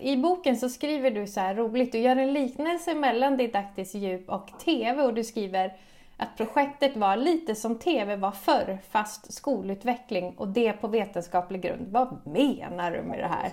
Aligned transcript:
i 0.00 0.16
boken 0.16 0.56
så 0.56 0.68
skriver 0.68 1.10
du 1.10 1.26
så 1.26 1.40
här 1.40 1.54
roligt, 1.54 1.92
du 1.92 1.98
gör 1.98 2.16
en 2.16 2.32
liknelse 2.32 2.94
mellan 2.94 3.36
didaktiskt 3.36 3.94
djup 3.94 4.28
och 4.28 4.50
TV 4.64 5.02
och 5.02 5.14
du 5.14 5.24
skriver 5.24 5.76
att 6.16 6.36
projektet 6.36 6.96
var 6.96 7.16
lite 7.16 7.54
som 7.54 7.78
TV 7.78 8.16
var 8.16 8.30
förr, 8.30 8.78
fast 8.90 9.32
skolutveckling 9.32 10.34
och 10.36 10.48
det 10.48 10.72
på 10.72 10.88
vetenskaplig 10.88 11.62
grund. 11.62 11.86
Vad 11.90 12.26
menar 12.26 12.90
du 12.90 13.02
med 13.02 13.18
det 13.18 13.26
här? 13.26 13.50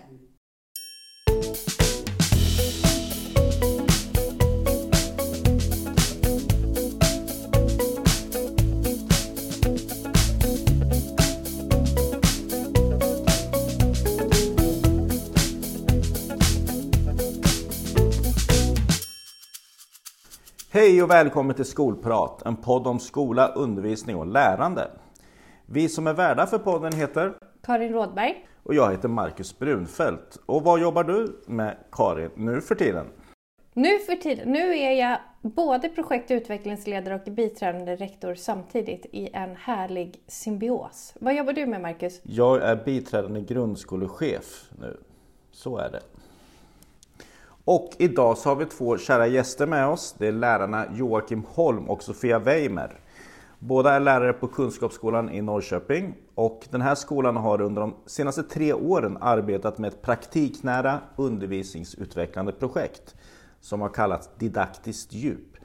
Hej 20.73 21.04
och 21.04 21.09
välkommen 21.09 21.55
till 21.55 21.65
Skolprat, 21.65 22.41
en 22.45 22.55
podd 22.55 22.87
om 22.87 23.00
skola, 23.00 23.47
undervisning 23.47 24.15
och 24.15 24.27
lärande. 24.27 24.91
Vi 25.65 25.89
som 25.89 26.07
är 26.07 26.14
värdar 26.14 26.45
för 26.45 26.57
podden 26.57 26.93
heter 26.93 27.33
Karin 27.64 27.93
Rådberg. 27.93 28.47
och 28.64 28.73
jag 28.73 28.91
heter 28.91 29.07
Marcus 29.07 29.59
Brunfeldt. 29.59 30.39
Och 30.45 30.64
vad 30.64 30.81
jobbar 30.81 31.04
du 31.04 31.41
med 31.47 31.78
Karin 31.91 32.30
nu 32.36 32.61
för 32.61 32.75
tiden? 32.75 33.05
Nu 33.73 34.00
för 34.00 34.16
tiden, 34.16 34.52
nu 34.52 34.78
är 34.78 34.91
jag 34.91 35.17
både 35.41 35.89
projekt 35.89 36.31
och 36.31 36.36
utvecklingsledare 36.36 37.16
och 37.16 37.33
biträdande 37.33 37.95
rektor 37.95 38.36
samtidigt 38.36 39.05
i 39.11 39.30
en 39.33 39.55
härlig 39.55 40.23
symbios. 40.28 41.14
Vad 41.19 41.36
jobbar 41.36 41.53
du 41.53 41.66
med 41.66 41.81
Marcus? 41.81 42.22
Jag 42.23 42.64
är 42.64 42.75
biträdande 42.75 43.42
grundskolechef 43.42 44.69
nu. 44.80 44.97
Så 45.52 45.78
är 45.78 45.89
det. 45.89 46.02
Och 47.66 47.89
idag 47.97 48.38
så 48.38 48.49
har 48.49 48.55
vi 48.55 48.66
två 48.66 48.97
kära 48.97 49.27
gäster 49.27 49.67
med 49.67 49.88
oss. 49.88 50.16
Det 50.17 50.27
är 50.27 50.31
lärarna 50.31 50.86
Joakim 50.94 51.44
Holm 51.47 51.89
och 51.89 52.03
Sofia 52.03 52.39
Weimer. 52.39 53.00
Båda 53.59 53.94
är 53.94 54.00
lärare 54.00 54.33
på 54.33 54.47
Kunskapsskolan 54.47 55.30
i 55.30 55.42
Norrköping 55.42 56.16
och 56.36 56.67
den 56.70 56.81
här 56.81 56.95
skolan 56.95 57.38
har 57.38 57.61
under 57.61 57.81
de 57.81 57.95
senaste 58.05 58.44
tre 58.44 58.73
åren 58.73 59.17
arbetat 59.22 59.78
med 59.78 59.88
ett 59.88 60.02
praktiknära 60.02 61.00
undervisningsutvecklande 61.16 62.52
projekt 62.52 63.16
som 63.61 63.81
har 63.81 63.89
kallats 63.89 64.30
Didaktiskt 64.38 65.14
djup. 65.14 65.58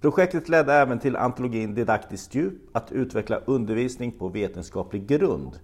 Projektet 0.00 0.48
ledde 0.48 0.74
även 0.74 0.98
till 0.98 1.16
antologin 1.16 1.74
Didaktiskt 1.74 2.34
djup, 2.34 2.76
att 2.76 2.92
utveckla 2.92 3.40
undervisning 3.44 4.12
på 4.12 4.28
vetenskaplig 4.28 5.06
grund. 5.06 5.58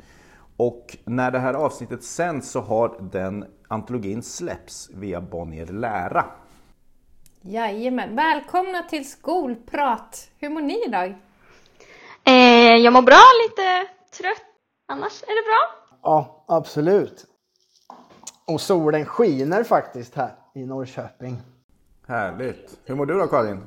Och 0.61 0.97
när 1.05 1.31
det 1.31 1.39
här 1.39 1.55
avsnittet 1.55 2.05
sänds 2.05 2.51
så 2.51 2.61
har 2.61 3.09
den 3.13 3.45
antologin 3.69 4.23
släppts 4.23 4.91
via 4.95 5.21
Bonnier 5.21 5.67
Lära. 5.67 6.25
Jajamän, 7.41 8.17
välkomna 8.17 8.83
till 8.83 9.11
Skolprat! 9.11 10.31
Hur 10.39 10.51
mår 10.51 10.61
ni 10.61 10.85
idag? 10.87 11.15
Eh, 12.25 12.77
jag 12.77 12.93
mår 12.93 13.03
bra, 13.03 13.23
lite 13.49 13.93
trött. 14.17 14.47
Annars 14.89 15.23
är 15.23 15.27
det 15.27 15.49
bra. 15.49 15.97
Ja, 16.03 16.45
absolut. 16.49 17.27
Och 18.47 18.61
solen 18.61 19.05
skiner 19.05 19.65
faktiskt 19.65 20.15
här 20.15 20.33
i 20.55 20.67
Norrköping. 20.67 21.37
Härligt! 22.09 22.79
Hur 22.85 22.95
mår 22.95 23.07
du 23.07 23.15
då 23.15 23.27
Karin? 23.27 23.67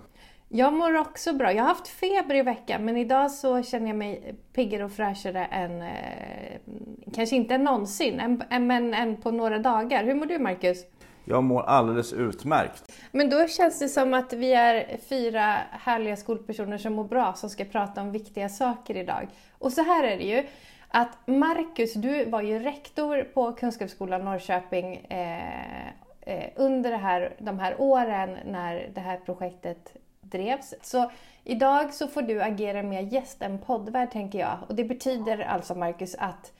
Jag 0.56 0.74
mår 0.74 0.98
också 0.98 1.34
bra. 1.34 1.54
Jag 1.54 1.64
har 1.64 1.70
haft 1.70 1.88
feber 1.88 2.36
i 2.36 2.42
veckan 2.42 2.86
men 2.86 2.98
idag 2.98 3.32
så 3.32 3.64
känner 3.64 3.88
jag 3.88 3.96
mig 3.96 4.36
piggare 4.54 4.86
och 4.86 4.92
fräschare 4.92 5.46
än, 5.46 5.82
eh, 5.82 6.60
kanske 7.14 7.36
inte 7.36 7.58
någonsin, 7.58 8.20
än, 8.20 8.44
än, 8.50 8.68
men 8.68 8.94
än 8.94 9.22
på 9.22 9.32
några 9.32 9.60
dagar. 9.60 10.04
Hur 10.04 10.16
mår 10.16 10.26
du 10.26 10.40
Marcus? 10.40 10.86
Jag 11.26 11.44
mår 11.44 11.62
alldeles 11.62 12.14
utmärkt. 12.14 12.92
Men 13.12 13.30
då 13.30 13.48
känns 13.48 13.80
det 13.80 13.88
som 13.88 14.14
att 14.14 14.34
vi 14.34 14.54
är 14.54 14.98
fyra 15.10 15.58
härliga 15.72 16.16
skolpersoner 16.16 16.78
som 16.78 16.94
mår 16.94 17.04
bra 17.04 17.34
som 17.34 17.50
ska 17.50 17.66
prata 17.66 18.02
om 18.02 18.12
viktiga 18.12 18.50
saker 18.50 18.98
idag. 18.98 19.28
Och 19.60 19.74
så 19.74 19.82
här 19.82 20.04
är 20.04 20.18
det 20.18 20.24
ju 20.24 20.44
att 20.88 21.28
Marcus, 21.28 21.94
du 21.94 22.26
var 22.26 22.42
ju 22.42 22.60
rektor 22.60 23.24
på 23.34 23.52
Kunskapsskolan 23.52 24.26
Norrköping 24.26 24.96
eh, 24.96 25.88
eh, 26.22 26.50
under 26.56 26.92
här, 26.92 27.36
de 27.40 27.60
här 27.60 27.76
åren 27.78 28.38
när 28.46 28.90
det 28.94 29.02
här 29.02 29.18
projektet 29.18 29.98
drevs. 30.34 30.74
Så 30.82 31.12
idag 31.44 31.94
så 31.94 32.08
får 32.08 32.22
du 32.22 32.42
agera 32.42 32.84
mer 32.84 33.02
gäst 33.02 33.42
än 33.42 33.60
poddvärd 33.60 34.12
tänker 34.12 34.40
jag. 34.40 34.58
Och 34.68 34.76
det 34.76 34.84
betyder 34.84 35.40
alltså 35.40 35.76
Marcus 35.76 36.16
att 36.20 36.52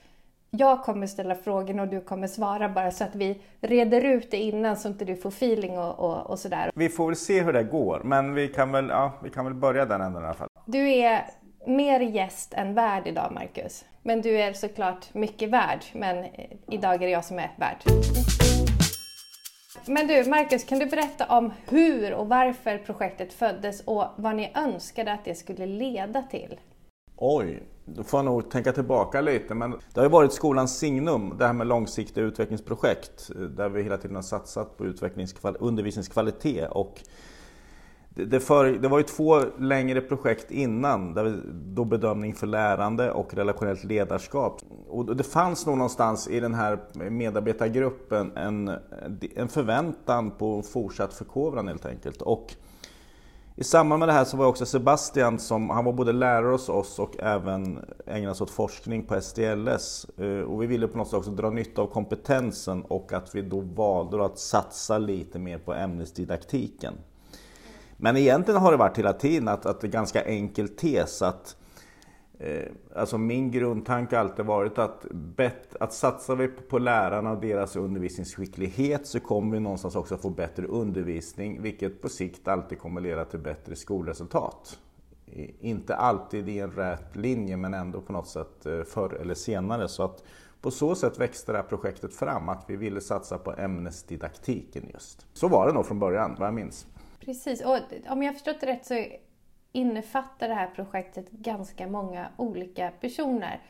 jag 0.50 0.82
kommer 0.82 1.06
ställa 1.06 1.34
frågorna 1.34 1.82
och 1.82 1.88
du 1.88 2.00
kommer 2.00 2.26
svara 2.26 2.68
bara 2.68 2.90
så 2.90 3.04
att 3.04 3.14
vi 3.14 3.40
reder 3.60 4.04
ut 4.04 4.30
det 4.30 4.36
innan 4.36 4.76
så 4.76 4.88
inte 4.88 5.04
du 5.04 5.16
får 5.16 5.28
feeling 5.28 5.78
och, 5.78 5.98
och, 5.98 6.30
och 6.30 6.38
sådär. 6.38 6.70
Vi 6.74 6.88
får 6.88 7.06
väl 7.06 7.16
se 7.16 7.42
hur 7.42 7.52
det 7.52 7.62
går, 7.62 8.00
men 8.04 8.34
vi 8.34 8.48
kan 8.48 8.72
väl, 8.72 8.88
ja, 8.88 9.12
vi 9.22 9.30
kan 9.30 9.44
väl 9.44 9.54
börja 9.54 9.84
den 9.84 10.00
änden 10.00 10.22
i 10.22 10.26
alla 10.26 10.34
fall. 10.34 10.48
Du 10.66 10.90
är 10.90 11.24
mer 11.66 12.00
gäst 12.00 12.54
än 12.54 12.74
värd 12.74 13.06
idag 13.06 13.32
Marcus. 13.32 13.84
Men 14.02 14.22
du 14.22 14.40
är 14.40 14.52
såklart 14.52 15.14
mycket 15.14 15.50
värd. 15.50 15.84
Men 15.92 16.24
idag 16.68 16.94
är 16.94 16.98
det 16.98 17.10
jag 17.10 17.24
som 17.24 17.38
är 17.38 17.50
värd. 17.56 17.76
Men 19.86 20.06
du 20.06 20.24
Marcus, 20.30 20.64
kan 20.64 20.78
du 20.78 20.86
berätta 20.86 21.26
om 21.26 21.52
hur 21.68 22.14
och 22.14 22.28
varför 22.28 22.78
projektet 22.78 23.32
föddes 23.32 23.80
och 23.80 24.04
vad 24.16 24.36
ni 24.36 24.52
önskade 24.54 25.12
att 25.12 25.24
det 25.24 25.34
skulle 25.34 25.66
leda 25.66 26.22
till? 26.22 26.60
Oj, 27.16 27.62
då 27.84 28.02
får 28.02 28.18
jag 28.18 28.24
nog 28.24 28.50
tänka 28.50 28.72
tillbaka 28.72 29.20
lite. 29.20 29.54
Men 29.54 29.70
det 29.70 30.00
har 30.00 30.02
ju 30.02 30.08
varit 30.08 30.32
skolans 30.32 30.78
signum, 30.78 31.34
det 31.38 31.46
här 31.46 31.52
med 31.52 31.66
långsiktiga 31.66 32.24
utvecklingsprojekt. 32.24 33.30
Eh, 33.34 33.40
där 33.40 33.68
vi 33.68 33.82
hela 33.82 33.96
tiden 33.96 34.16
har 34.16 34.22
satsat 34.22 34.76
på 34.76 34.84
undervisningskvalitet. 35.58 36.70
Och 36.70 37.02
det, 38.14 38.40
för, 38.40 38.64
det 38.64 38.88
var 38.88 38.98
ju 38.98 39.04
två 39.04 39.40
längre 39.58 40.00
projekt 40.00 40.50
innan, 40.50 41.14
där 41.14 41.24
vi, 41.24 41.40
då 41.52 41.84
bedömning 41.84 42.34
för 42.34 42.46
lärande 42.46 43.12
och 43.12 43.34
relationellt 43.34 43.84
ledarskap. 43.84 44.60
Och 44.88 45.16
det 45.16 45.24
fanns 45.24 45.66
nog 45.66 45.78
någonstans 45.78 46.28
i 46.28 46.40
den 46.40 46.54
här 46.54 46.78
medarbetargruppen 47.10 48.32
en, 48.36 48.70
en 49.36 49.48
förväntan 49.48 50.30
på 50.30 50.62
fortsatt 50.62 51.14
förkovran 51.14 51.68
helt 51.68 51.86
enkelt. 51.86 52.22
Och 52.22 52.54
i 53.56 53.64
samband 53.64 54.00
med 54.00 54.08
det 54.08 54.12
här 54.12 54.24
så 54.24 54.36
var 54.36 54.46
också 54.46 54.66
Sebastian, 54.66 55.38
som, 55.38 55.70
han 55.70 55.84
var 55.84 55.92
både 55.92 56.12
lärare 56.12 56.52
hos 56.52 56.68
oss 56.68 56.98
och 56.98 57.16
även 57.18 57.78
ägnade 58.06 58.34
sig 58.34 58.44
åt 58.44 58.50
forskning 58.50 59.02
på 59.02 59.20
STLS. 59.20 60.06
Eh, 60.18 60.40
och 60.40 60.62
vi 60.62 60.66
ville 60.66 60.88
på 60.88 60.98
något 60.98 61.08
sätt 61.08 61.18
också 61.18 61.30
dra 61.30 61.50
nytta 61.50 61.82
av 61.82 61.86
kompetensen 61.86 62.82
och 62.82 63.12
att 63.12 63.34
vi 63.34 63.42
då 63.42 63.60
valde 63.60 64.24
att 64.24 64.38
satsa 64.38 64.98
lite 64.98 65.38
mer 65.38 65.58
på 65.58 65.74
ämnesdidaktiken. 65.74 66.94
Men 67.96 68.16
egentligen 68.16 68.60
har 68.60 68.70
det 68.70 68.76
varit 68.76 68.98
hela 68.98 69.12
tiden 69.12 69.48
att, 69.48 69.66
att 69.66 69.80
det 69.80 69.86
är 69.86 69.90
ganska 69.90 70.24
enkel 70.24 70.68
tes 70.68 71.22
att 71.22 71.56
eh, 72.38 72.72
Alltså 72.96 73.18
min 73.18 73.50
grundtanke 73.50 74.16
har 74.16 74.20
alltid 74.20 74.44
varit 74.44 74.78
att, 74.78 75.06
bet, 75.10 75.76
att 75.80 75.92
satsar 75.92 76.36
vi 76.36 76.48
på 76.48 76.78
lärarna 76.78 77.30
och 77.30 77.40
deras 77.40 77.76
undervisningsskicklighet 77.76 79.06
så 79.06 79.20
kommer 79.20 79.52
vi 79.52 79.60
någonstans 79.60 79.96
också 79.96 80.16
få 80.16 80.30
bättre 80.30 80.66
undervisning 80.66 81.62
vilket 81.62 82.02
på 82.02 82.08
sikt 82.08 82.48
alltid 82.48 82.78
kommer 82.78 83.00
leda 83.00 83.24
till 83.24 83.40
bättre 83.40 83.76
skolresultat. 83.76 84.78
Inte 85.60 85.96
alltid 85.96 86.48
i 86.48 86.58
en 86.58 86.70
rät 86.70 87.16
linje 87.16 87.56
men 87.56 87.74
ändå 87.74 88.00
på 88.00 88.12
något 88.12 88.28
sätt 88.28 88.66
eh, 88.66 88.82
förr 88.82 89.14
eller 89.20 89.34
senare. 89.34 89.88
Så 89.88 90.02
att 90.02 90.24
på 90.60 90.70
så 90.70 90.94
sätt 90.94 91.18
växte 91.18 91.52
det 91.52 91.58
här 91.58 91.64
projektet 91.64 92.14
fram, 92.14 92.48
att 92.48 92.64
vi 92.66 92.76
ville 92.76 93.00
satsa 93.00 93.38
på 93.38 93.52
ämnesdidaktiken 93.52 94.82
just. 94.92 95.26
Så 95.32 95.48
var 95.48 95.66
det 95.66 95.72
nog 95.72 95.86
från 95.86 95.98
början, 95.98 96.36
vad 96.38 96.48
jag 96.48 96.54
minns. 96.54 96.86
Precis, 97.24 97.60
och 97.60 97.78
om 98.08 98.22
jag 98.22 98.34
förstått 98.34 98.60
det 98.60 98.66
rätt 98.66 98.86
så 98.86 99.04
innefattar 99.72 100.48
det 100.48 100.54
här 100.54 100.66
projektet 100.66 101.30
ganska 101.30 101.86
många 101.86 102.28
olika 102.36 102.90
personer. 103.00 103.60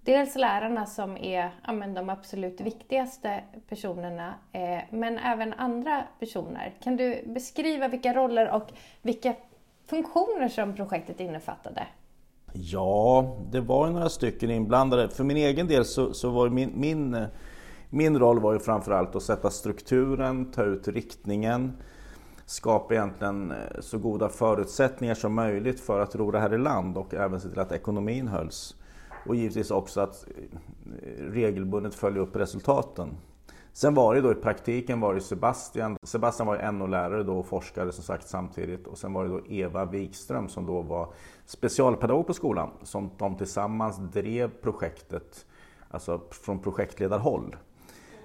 Dels 0.00 0.36
lärarna 0.36 0.86
som 0.86 1.16
är 1.16 1.50
ja, 1.66 1.72
men 1.72 1.94
de 1.94 2.08
absolut 2.10 2.60
viktigaste 2.60 3.40
personerna, 3.68 4.34
eh, 4.52 4.78
men 4.90 5.18
även 5.18 5.52
andra 5.52 6.02
personer. 6.18 6.74
Kan 6.82 6.96
du 6.96 7.22
beskriva 7.26 7.88
vilka 7.88 8.14
roller 8.14 8.50
och 8.50 8.72
vilka 9.02 9.34
funktioner 9.86 10.48
som 10.48 10.76
projektet 10.76 11.20
innefattade? 11.20 11.86
Ja, 12.52 13.36
det 13.50 13.60
var 13.60 13.86
ju 13.86 13.92
några 13.92 14.08
stycken 14.08 14.50
inblandade. 14.50 15.08
För 15.08 15.24
min 15.24 15.36
egen 15.36 15.66
del 15.66 15.84
så, 15.84 16.14
så 16.14 16.30
var 16.30 16.48
min, 16.48 16.72
min, 16.74 17.26
min 17.90 18.18
roll 18.18 18.40
var 18.40 18.52
ju 18.52 18.58
framförallt 18.58 19.16
att 19.16 19.22
sätta 19.22 19.50
strukturen, 19.50 20.50
ta 20.52 20.62
ut 20.62 20.88
riktningen, 20.88 21.76
skapa 22.52 22.94
egentligen 22.94 23.50
eh, 23.50 23.80
så 23.80 23.98
goda 23.98 24.28
förutsättningar 24.28 25.14
som 25.14 25.34
möjligt 25.34 25.80
för 25.80 26.00
att 26.00 26.14
ro 26.14 26.30
det 26.30 26.40
här 26.40 26.54
i 26.54 26.58
land 26.58 26.96
och 26.96 27.14
även 27.14 27.40
se 27.40 27.48
till 27.48 27.58
att 27.58 27.72
ekonomin 27.72 28.28
hölls. 28.28 28.76
Och 29.26 29.36
givetvis 29.36 29.70
också 29.70 30.00
att 30.00 30.26
eh, 30.28 31.24
regelbundet 31.24 31.94
följa 31.94 32.22
upp 32.22 32.36
resultaten. 32.36 33.16
Sen 33.72 33.94
var 33.94 34.14
det 34.14 34.20
då 34.20 34.32
i 34.32 34.34
praktiken 34.34 35.00
var 35.00 35.14
det 35.14 35.20
Sebastian. 35.20 35.96
Sebastian 36.02 36.46
var 36.46 36.56
ju 36.56 36.72
NO-lärare 36.72 37.22
då 37.22 37.38
och 37.38 37.46
forskare 37.46 37.92
som 37.92 38.04
sagt 38.04 38.28
samtidigt. 38.28 38.86
Och 38.86 38.98
sen 38.98 39.12
var 39.12 39.24
det 39.24 39.30
då 39.30 39.40
Eva 39.48 39.84
Wikström 39.84 40.48
som 40.48 40.66
då 40.66 40.82
var 40.82 41.12
specialpedagog 41.46 42.26
på 42.26 42.34
skolan. 42.34 42.70
Som 42.82 43.10
de 43.18 43.36
tillsammans 43.36 43.96
drev 44.12 44.50
projektet, 44.62 45.46
alltså 45.90 46.20
från 46.30 46.58
projektledarhåll. 46.58 47.56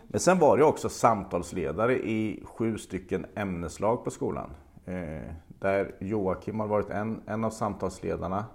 Men 0.08 0.20
sen 0.20 0.40
var 0.40 0.58
jag 0.58 0.70
också 0.70 0.90
samtalsledare 0.90 1.96
i 1.96 2.44
sju 2.46 2.78
stycken 2.78 3.26
ämneslag 3.36 4.04
på 4.04 4.12
skolan. 4.12 4.50
Eh, 4.86 5.32
där 5.60 5.96
Joakim 6.00 6.60
har 6.60 6.68
varit 6.68 6.90
en, 6.90 7.22
en 7.26 7.44
av 7.44 7.50
samtalsledarna. 7.50 8.46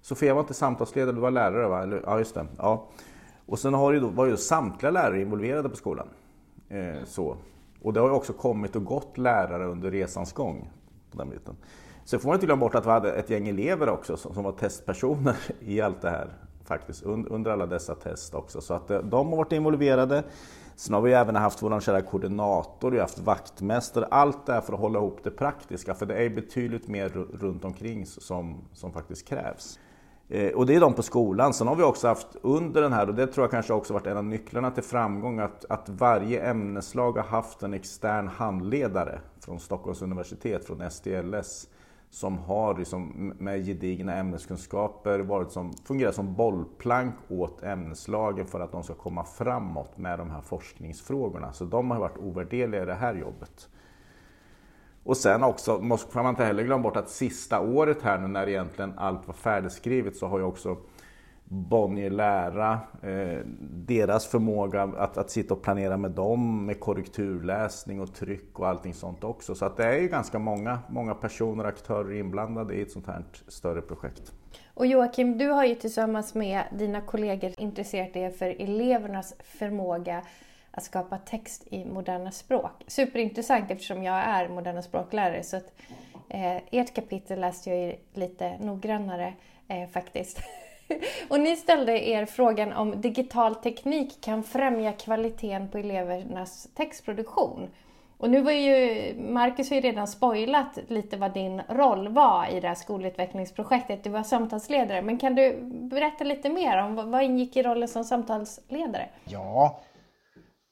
Sofia 0.00 0.34
var 0.34 0.40
inte 0.40 0.54
samtalsledare, 0.54 1.14
du 1.14 1.20
var 1.20 1.30
lärare 1.30 1.68
va? 1.68 1.82
Eller, 1.82 2.02
ja, 2.06 2.18
just 2.18 2.34
det. 2.34 2.46
Ja. 2.58 2.88
Och 3.46 3.58
sen 3.58 3.74
har 3.74 3.92
ju 3.92 4.00
då, 4.00 4.08
var 4.08 4.26
ju 4.26 4.36
samtliga 4.36 4.90
lärare 4.90 5.20
involverade 5.20 5.68
på 5.68 5.76
skolan. 5.76 6.08
Eh, 6.68 7.04
så. 7.04 7.36
Och 7.82 7.92
det 7.92 8.00
har 8.00 8.08
ju 8.08 8.14
också 8.14 8.32
kommit 8.32 8.76
och 8.76 8.84
gått 8.84 9.18
lärare 9.18 9.66
under 9.66 9.90
resans 9.90 10.32
gång. 10.32 10.70
På 11.10 11.18
den 11.18 11.30
biten. 11.30 11.56
Sen 12.04 12.20
får 12.20 12.28
man 12.28 12.34
inte 12.36 12.46
glömma 12.46 12.60
bort 12.60 12.74
att 12.74 12.86
vi 12.86 12.90
hade 12.90 13.12
ett 13.12 13.30
gäng 13.30 13.48
elever 13.48 13.88
också 13.88 14.16
som, 14.16 14.34
som 14.34 14.44
var 14.44 14.52
testpersoner 14.52 15.36
i 15.60 15.80
allt 15.80 16.00
det 16.00 16.10
här. 16.10 16.32
Faktiskt, 16.64 17.02
under, 17.02 17.32
under 17.32 17.50
alla 17.50 17.66
dessa 17.66 17.94
test 17.94 18.34
också. 18.34 18.60
Så 18.60 18.74
att 18.74 18.90
eh, 18.90 18.98
de 18.98 19.28
har 19.28 19.36
varit 19.36 19.52
involverade. 19.52 20.24
Sen 20.78 20.94
har 20.94 21.00
vi 21.00 21.12
även 21.12 21.36
haft 21.36 21.62
vår 21.62 21.80
kära 21.80 22.02
koordinator, 22.02 22.90
vi 22.90 22.96
har 22.96 23.04
haft 23.04 23.18
vaktmästare, 23.18 24.04
allt 24.10 24.46
det 24.46 24.52
här 24.52 24.60
för 24.60 24.72
att 24.72 24.80
hålla 24.80 24.98
ihop 24.98 25.20
det 25.22 25.30
praktiska. 25.30 25.94
För 25.94 26.06
det 26.06 26.14
är 26.14 26.30
betydligt 26.30 26.88
mer 26.88 27.08
runt 27.40 27.64
omkring 27.64 28.06
som, 28.06 28.56
som 28.72 28.92
faktiskt 28.92 29.28
krävs. 29.28 29.78
Eh, 30.28 30.52
och 30.52 30.66
det 30.66 30.74
är 30.74 30.80
de 30.80 30.94
på 30.94 31.02
skolan. 31.02 31.54
Sen 31.54 31.66
har 31.66 31.76
vi 31.76 31.82
också 31.82 32.08
haft 32.08 32.26
under 32.42 32.82
den 32.82 32.92
här, 32.92 33.08
och 33.08 33.14
det 33.14 33.26
tror 33.26 33.44
jag 33.44 33.50
kanske 33.50 33.72
också 33.72 33.92
varit 33.92 34.06
en 34.06 34.16
av 34.16 34.24
nycklarna 34.24 34.70
till 34.70 34.82
framgång, 34.82 35.38
att, 35.38 35.64
att 35.68 35.88
varje 35.88 36.40
ämneslag 36.50 37.12
har 37.12 37.24
haft 37.24 37.62
en 37.62 37.74
extern 37.74 38.28
handledare 38.28 39.20
från 39.40 39.60
Stockholms 39.60 40.02
universitet, 40.02 40.64
från 40.64 40.90
STLS 40.90 41.68
som 42.10 42.38
har 42.38 42.78
liksom 42.78 43.32
med 43.38 43.66
gedigna 43.66 44.14
ämneskunskaper 44.14 45.18
varit 45.18 45.52
som, 45.52 45.72
fungerat 45.72 46.14
som 46.14 46.34
bollplank 46.34 47.14
åt 47.28 47.62
ämneslagen 47.62 48.46
för 48.46 48.60
att 48.60 48.72
de 48.72 48.82
ska 48.82 48.94
komma 48.94 49.24
framåt 49.24 49.98
med 49.98 50.18
de 50.18 50.30
här 50.30 50.40
forskningsfrågorna. 50.40 51.52
Så 51.52 51.64
de 51.64 51.90
har 51.90 51.98
varit 51.98 52.18
ovärderliga 52.18 52.82
i 52.82 52.86
det 52.86 52.94
här 52.94 53.14
jobbet. 53.14 53.68
Och 55.04 55.16
sen 55.16 55.42
också, 55.42 55.78
måste 55.78 56.16
man 56.16 56.26
inte 56.26 56.44
heller 56.44 56.62
glömma 56.62 56.82
bort 56.82 56.96
att 56.96 57.10
sista 57.10 57.60
året 57.60 58.02
här 58.02 58.18
nu 58.18 58.28
när 58.28 58.48
egentligen 58.48 58.92
allt 58.96 59.26
var 59.26 59.34
färdigskrivet 59.34 60.16
så 60.16 60.26
har 60.26 60.38
ju 60.38 60.44
också 60.44 60.76
Bonnier 61.50 62.10
Lära, 62.10 62.80
eh, 63.02 63.38
deras 63.60 64.26
förmåga 64.26 64.82
att, 64.82 65.18
att 65.18 65.30
sitta 65.30 65.54
och 65.54 65.62
planera 65.62 65.96
med 65.96 66.10
dem 66.10 66.66
med 66.66 66.80
korrekturläsning 66.80 68.00
och 68.00 68.14
tryck 68.14 68.58
och 68.58 68.68
allting 68.68 68.94
sånt 68.94 69.24
också. 69.24 69.54
Så 69.54 69.64
att 69.64 69.76
det 69.76 69.84
är 69.84 70.00
ju 70.00 70.08
ganska 70.08 70.38
många, 70.38 70.78
många 70.88 71.14
personer 71.14 71.64
och 71.64 71.68
aktörer 71.68 72.12
inblandade 72.12 72.74
i 72.74 72.82
ett 72.82 72.90
sånt 72.90 73.06
här 73.06 73.24
större 73.48 73.80
projekt. 73.80 74.32
Och 74.74 74.86
Joakim, 74.86 75.38
du 75.38 75.48
har 75.48 75.64
ju 75.64 75.74
tillsammans 75.74 76.34
med 76.34 76.62
dina 76.72 77.00
kollegor 77.00 77.52
intresserat 77.58 78.14
dig 78.14 78.30
för 78.30 78.46
elevernas 78.58 79.34
förmåga 79.38 80.22
att 80.70 80.84
skapa 80.84 81.18
text 81.18 81.66
i 81.70 81.84
moderna 81.84 82.30
språk. 82.30 82.84
Superintressant 82.86 83.70
eftersom 83.70 84.02
jag 84.02 84.16
är 84.16 84.48
moderna 84.48 84.82
språklärare 84.82 85.42
så 85.42 85.56
att 85.56 85.72
eh, 86.28 86.56
ert 86.70 86.94
kapitel 86.94 87.40
läste 87.40 87.70
jag 87.70 87.78
ju 87.78 87.94
lite 88.14 88.58
noggrannare 88.58 89.34
eh, 89.68 89.88
faktiskt. 89.88 90.40
Och 91.28 91.40
ni 91.40 91.56
ställde 91.56 92.08
er 92.08 92.26
frågan 92.26 92.72
om 92.72 93.00
digital 93.00 93.54
teknik 93.54 94.20
kan 94.20 94.42
främja 94.42 94.92
kvaliteten 94.92 95.68
på 95.68 95.78
elevernas 95.78 96.68
textproduktion. 96.74 97.68
Och 98.18 98.30
nu 98.30 98.40
var 98.40 98.52
ju, 98.52 99.14
Marcus 99.20 99.70
har 99.70 99.76
ju 99.76 99.82
redan 99.82 100.08
spoilat 100.08 100.78
lite 100.88 101.16
vad 101.16 101.34
din 101.34 101.62
roll 101.68 102.08
var 102.08 102.46
i 102.50 102.60
det 102.60 102.68
här 102.68 102.74
skolutvecklingsprojektet. 102.74 104.04
Du 104.04 104.10
var 104.10 104.22
samtalsledare, 104.22 105.02
men 105.02 105.18
kan 105.18 105.34
du 105.34 105.58
berätta 105.62 106.24
lite 106.24 106.48
mer 106.48 106.82
om 106.82 107.10
vad 107.10 107.22
ingick 107.22 107.56
i 107.56 107.62
rollen 107.62 107.88
som 107.88 108.04
samtalsledare? 108.04 109.08
Ja, 109.24 109.80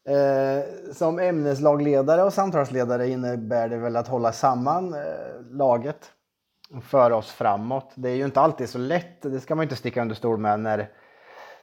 eh, 0.09 0.93
som 0.93 1.19
ämneslagledare 1.19 2.23
och 2.23 2.33
samtalsledare 2.33 3.09
innebär 3.09 3.69
det 3.69 3.77
väl 3.77 3.97
att 3.97 4.09
hålla 4.09 4.33
samman 4.33 4.95
eh, 4.95 5.01
laget 5.51 6.13
föra 6.83 7.17
oss 7.17 7.31
framåt. 7.33 7.93
Det 7.95 8.11
är 8.11 8.15
ju 8.15 8.25
inte 8.25 8.41
alltid 8.41 8.69
så 8.69 8.79
lätt, 8.79 9.23
det 9.23 9.41
ska 9.41 9.55
man 9.55 9.63
inte 9.63 9.77
sticka 9.77 10.03
under 10.03 10.15
stol 10.15 10.39
med 10.39 10.61
när, 10.61 10.89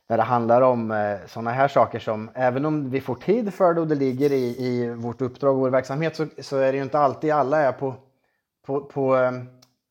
när 0.10 0.18
det 0.18 0.24
handlar 0.24 0.62
om 0.62 0.92
eh, 0.92 1.18
sådana 1.28 1.52
här 1.52 1.68
saker 1.68 2.00
som, 2.00 2.30
även 2.34 2.66
om 2.66 2.90
vi 2.90 3.02
får 3.02 3.16
tid 3.16 3.54
för 3.54 3.74
det 3.74 3.82
och 3.82 3.88
det 3.88 3.96
ligger 3.96 4.32
i, 4.32 4.66
i 4.66 4.90
vårt 4.90 5.22
uppdrag 5.22 5.56
och 5.56 5.62
vår 5.62 5.70
verksamhet 5.70 6.16
så, 6.16 6.28
så 6.42 6.58
är 6.58 6.72
det 6.72 6.78
ju 6.78 6.84
inte 6.84 7.00
alltid 7.00 7.32
alla 7.32 7.60
är 7.60 7.72
på, 7.72 7.96
på, 8.66 8.82
på, 8.82 9.18
eh, 9.18 9.32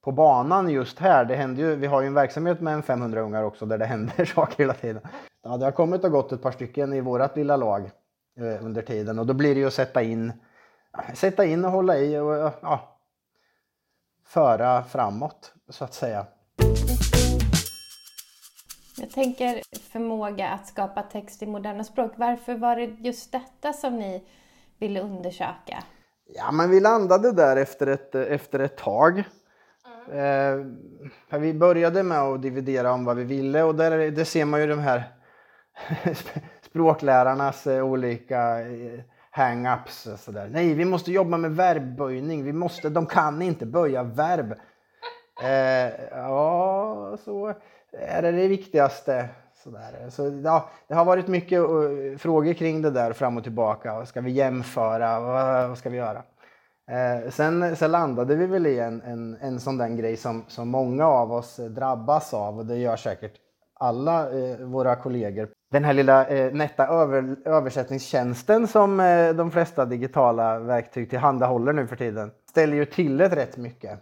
på 0.05 0.13
banan 0.13 0.69
just 0.69 0.99
här. 0.99 1.25
Det 1.25 1.35
händer 1.35 1.63
ju, 1.63 1.75
vi 1.75 1.87
har 1.87 2.01
ju 2.01 2.07
en 2.07 2.15
verksamhet 2.15 2.61
med 2.61 2.75
en 2.75 2.83
500 2.83 3.21
ungar 3.21 3.43
också 3.43 3.67
där 3.67 3.79
det 3.79 3.87
händer 3.87 4.25
saker 4.35 4.59
hela 4.59 4.75
tiden. 4.75 5.03
Ja, 5.45 5.57
det 5.57 5.65
har 5.65 5.73
kommit 5.73 6.05
och 6.05 6.11
gått 6.11 6.33
ett 6.33 6.43
par 6.43 6.53
stycken 6.53 6.93
i 6.93 7.01
vårat 7.01 7.37
lilla 7.37 7.57
lag 7.57 7.91
eh, 8.39 8.65
under 8.65 8.83
tiden 8.83 9.19
och 9.19 9.27
då 9.27 9.35
blir 9.35 9.55
det 9.55 9.61
ju 9.61 9.67
att 9.67 9.73
sätta 9.73 10.03
in, 10.03 10.33
sätta 11.15 11.45
in 11.45 11.65
och 11.65 11.71
hålla 11.71 11.99
i 11.99 12.19
och 12.19 12.53
ja, 12.63 12.93
föra 14.25 14.85
framåt 14.85 15.55
så 15.69 15.85
att 15.85 15.95
säga. 15.95 16.27
Jag 18.97 19.11
tänker 19.11 19.63
förmåga 19.93 20.49
att 20.49 20.67
skapa 20.67 21.03
text 21.03 21.43
i 21.43 21.47
moderna 21.47 21.85
språk. 21.85 22.13
Varför 22.17 22.55
var 22.55 22.77
det 22.77 22.85
just 22.85 23.33
detta 23.33 23.73
som 23.73 23.99
ni 23.99 24.25
ville 24.79 25.01
undersöka? 25.01 25.85
Ja, 26.35 26.53
men 26.53 26.71
vi 26.71 26.81
landade 26.81 27.33
där 27.33 27.57
efter 27.57 27.87
ett, 27.87 28.15
efter 28.15 28.59
ett 28.59 28.77
tag. 28.77 29.25
Mm. 30.11 30.77
Eh, 31.31 31.39
vi 31.39 31.55
började 31.55 32.03
med 32.03 32.19
att 32.19 32.43
dividera 32.43 32.93
om 32.93 33.05
vad 33.05 33.17
vi 33.17 33.25
ville 33.25 33.63
och 33.63 33.75
där, 33.75 34.11
det 34.11 34.25
ser 34.25 34.45
man 34.45 34.61
ju 34.61 34.67
de 34.67 34.79
här 34.79 35.05
språklärarnas 36.63 37.67
olika 37.67 38.61
eh, 38.61 39.01
hang-ups. 39.37 40.17
Sådär. 40.17 40.49
Nej, 40.53 40.75
vi 40.75 40.85
måste 40.85 41.13
jobba 41.13 41.37
med 41.37 41.57
verbböjning. 41.57 42.45
Vi 42.45 42.53
måste, 42.53 42.89
de 42.89 43.07
kan 43.07 43.43
inte 43.43 43.67
böja 43.67 44.03
verb. 44.03 44.55
Eh, 45.43 45.93
ja, 46.11 47.17
så 47.25 47.55
är 47.93 48.23
det 48.23 48.33
det 48.33 48.49
viktigaste. 48.49 49.29
Sådär. 49.65 50.11
Så, 50.11 50.41
ja, 50.45 50.69
det 50.89 50.95
har 50.95 51.05
varit 51.05 51.29
mycket 51.29 51.61
uh, 51.61 52.17
frågor 52.17 52.53
kring 52.53 52.83
det 52.83 52.91
där 52.91 53.13
fram 53.13 53.37
och 53.37 53.43
tillbaka. 53.43 54.07
Ska 54.07 54.21
vi 54.21 54.31
jämföra? 54.31 55.21
Vad, 55.21 55.69
vad 55.69 55.79
ska 55.79 55.91
vi 55.91 55.97
göra? 55.97 56.23
Eh, 56.91 57.31
sen, 57.31 57.77
sen 57.77 57.91
landade 57.91 58.35
vi 58.35 58.47
väl 58.47 58.67
i 58.67 58.79
en, 58.79 59.03
en, 59.03 59.37
en 59.41 59.61
sån 59.61 59.79
där 59.79 59.89
grej 59.89 60.17
som, 60.17 60.45
som 60.49 60.69
många 60.69 61.07
av 61.07 61.33
oss 61.33 61.57
drabbas 61.57 62.35
av 62.35 62.59
och 62.59 62.67
det 62.67 62.77
gör 62.77 62.97
säkert 62.97 63.33
alla 63.75 64.31
eh, 64.31 64.57
våra 64.59 64.97
kollegor. 64.97 65.49
Den 65.73 65.85
här 65.85 65.93
lilla 65.93 66.27
eh, 66.27 66.53
nätta 66.53 66.87
över, 66.87 67.37
översättningstjänsten 67.45 68.69
som 68.69 69.01
eh, 69.01 69.33
de 69.33 69.51
flesta 69.51 69.85
digitala 69.85 70.59
verktyg 70.59 71.11
tillhandahåller 71.11 71.73
nu 71.73 71.87
för 71.87 71.97
tiden 71.97 72.31
ställer 72.51 72.77
ju 72.77 72.85
till 72.85 73.17
det 73.17 73.29
rätt 73.29 73.57
mycket. 73.57 73.99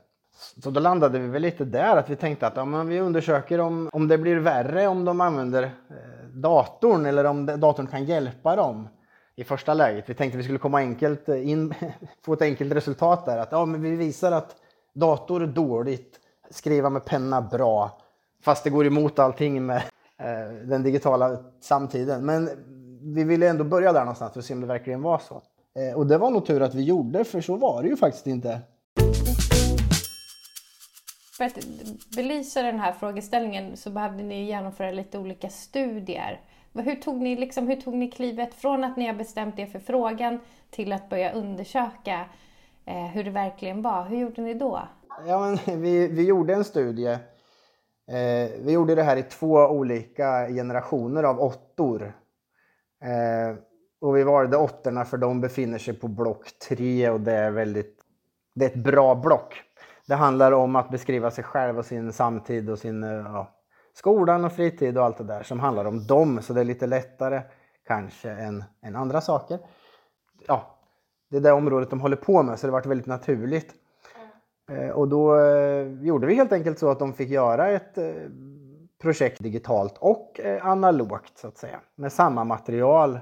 Så 0.62 0.71
då 0.71 0.81
landade 0.81 1.19
vi 1.19 1.27
väl 1.27 1.43
lite 1.43 1.65
där 1.65 1.97
att 1.97 2.11
vi 2.11 2.17
tänkte 2.17 2.47
att 2.47 2.57
ja, 2.57 2.65
men 2.65 2.89
vi 2.89 3.00
undersöker 3.00 3.61
om, 3.61 3.89
om 3.93 4.09
det 4.09 4.19
blir 4.19 4.37
värre 4.37 4.87
om 4.87 5.05
de 5.05 5.21
använder 5.21 5.62
eh, 5.62 6.29
datorn 6.35 7.07
eller 7.07 7.25
om 7.25 7.47
datorn 7.47 7.87
kan 7.87 8.05
hjälpa 8.05 8.57
dem 8.57 8.89
i 9.37 9.45
första 9.45 9.75
läget. 9.75 10.11
Vi 10.11 10.15
tänkte 10.15 10.39
vi 10.39 10.45
skulle 10.45 10.59
komma 10.59 10.79
enkelt 10.79 11.29
eh, 11.29 11.49
in, 11.49 11.75
få 12.25 12.33
ett 12.33 12.43
enkelt 12.43 12.73
resultat 12.73 13.27
där. 13.27 13.39
Att 13.39 13.53
ja, 13.53 13.67
men 13.67 13.83
vi 13.83 13.91
visar 13.91 14.33
att 14.33 14.57
dator 14.95 15.43
är 15.43 15.47
dåligt, 15.47 16.21
skriva 16.50 16.91
med 16.91 17.05
penna 17.05 17.41
bra, 17.41 18.00
Fast 18.43 18.65
det 18.65 18.71
går 18.71 18.87
emot 18.87 19.19
allting 19.19 19.67
med 19.67 19.83
den 20.65 20.83
digitala 20.83 21.39
samtiden. 21.61 22.27
Men 22.27 22.49
vi 23.03 23.25
ville 23.25 23.49
ändå 23.49 23.65
börja 23.65 23.93
där 23.93 24.00
någonstans 24.00 24.33
för 24.33 24.41
att 24.41 24.47
se 24.47 24.55
om 24.55 24.61
det 24.61 24.67
verkligen 24.67 25.03
var 25.03 25.19
så. 25.19 25.43
Eh, 25.75 25.97
och 25.97 26.07
det 26.07 26.19
var 26.19 26.31
nog 26.31 26.47
tur 26.47 26.62
att 26.62 26.75
vi 26.75 26.83
gjorde, 26.83 27.25
för 27.25 27.41
så 27.41 27.57
var 27.57 27.83
det 27.83 27.89
ju 27.89 27.97
faktiskt 27.97 28.27
inte. 28.27 28.61
För 31.37 31.45
att 31.45 31.59
belysa 32.17 32.62
den 32.62 32.81
här 32.81 32.93
frågeställningen 32.93 33.77
så 33.77 33.91
behövde 33.91 34.23
ni 34.23 34.45
genomföra 34.45 34.91
lite 34.91 35.19
olika 35.19 35.49
studier. 35.49 36.41
Hur 36.73 36.95
tog 36.95 37.21
ni, 37.21 37.37
liksom, 37.37 37.69
hur 37.69 37.77
tog 37.77 37.95
ni 37.95 38.11
klivet 38.11 38.55
från 38.55 38.85
att 38.85 38.97
ni 38.97 39.07
har 39.07 39.15
bestämt 39.15 39.59
er 39.59 39.67
för 39.67 39.79
frågan 39.79 40.41
till 40.71 40.93
att 40.93 41.09
börja 41.09 41.33
undersöka 41.33 42.25
eh, 42.87 43.07
hur 43.07 43.25
det 43.25 43.31
verkligen 43.31 43.83
var? 43.83 44.05
Hur 44.05 44.19
gjorde 44.19 44.43
ni 44.43 44.55
då? 44.55 44.81
Ja, 45.27 45.57
men 45.67 45.83
vi, 45.83 46.09
vi 46.09 46.27
gjorde 46.27 46.55
en 46.55 46.65
studie 46.65 47.19
Eh, 48.11 48.50
vi 48.64 48.73
gjorde 48.73 48.95
det 48.95 49.02
här 49.02 49.17
i 49.17 49.23
två 49.23 49.57
olika 49.57 50.49
generationer 50.49 51.23
av 51.23 51.40
åttor. 51.40 52.02
Eh, 53.02 53.57
och 54.00 54.17
vi 54.17 54.23
valde 54.23 54.57
åttorna 54.57 55.05
för 55.05 55.17
de 55.17 55.40
befinner 55.40 55.79
sig 55.79 55.95
på 55.95 56.09
block 56.09 56.59
3 56.69 57.11
och 57.11 57.21
det 57.21 57.33
är 57.33 57.50
väldigt 57.50 57.97
det 58.55 58.64
är 58.64 58.69
ett 58.69 58.85
bra 58.85 59.14
block. 59.14 59.62
Det 60.07 60.14
handlar 60.14 60.52
om 60.52 60.76
att 60.76 60.90
beskriva 60.90 61.31
sig 61.31 61.45
själv 61.45 61.79
och 61.79 61.85
sin 61.85 62.12
samtid 62.12 62.71
och 62.71 62.79
sin 62.79 63.02
eh, 63.02 63.11
ja, 63.11 63.50
skolan 63.95 64.45
och 64.45 64.52
fritid 64.52 64.99
och 64.99 65.05
allt 65.05 65.19
det 65.19 65.25
där 65.25 65.43
som 65.43 65.61
handlar 65.61 65.85
om 65.85 66.07
dem. 66.07 66.43
Så 66.43 66.52
det 66.52 66.61
är 66.61 66.64
lite 66.64 66.87
lättare 66.87 67.43
kanske 67.87 68.31
än, 68.31 68.64
än 68.83 68.97
andra 68.97 69.21
saker. 69.21 69.59
Ja, 70.47 70.79
det 71.31 71.37
är 71.37 71.40
det 71.40 71.52
området 71.52 71.90
de 71.90 72.00
håller 72.00 72.17
på 72.17 72.43
med 72.43 72.59
så 72.59 72.67
det 72.67 72.73
varit 72.73 72.87
väldigt 72.87 73.07
naturligt. 73.07 73.75
Eh, 74.71 74.91
och 74.91 75.09
då 75.09 75.39
eh, 75.41 75.93
gjorde 76.03 76.27
vi 76.27 76.35
helt 76.35 76.53
enkelt 76.53 76.79
så 76.79 76.91
att 76.91 76.99
de 76.99 77.12
fick 77.12 77.29
göra 77.29 77.69
ett 77.69 77.99
eh, 77.99 78.12
projekt 79.03 79.43
digitalt 79.43 79.99
och 79.99 80.41
analogt 80.62 81.39
så 81.39 81.49
att 81.49 81.59
säga 81.59 81.81
med 81.95 82.12
samma 82.12 82.45
material. 82.45 83.19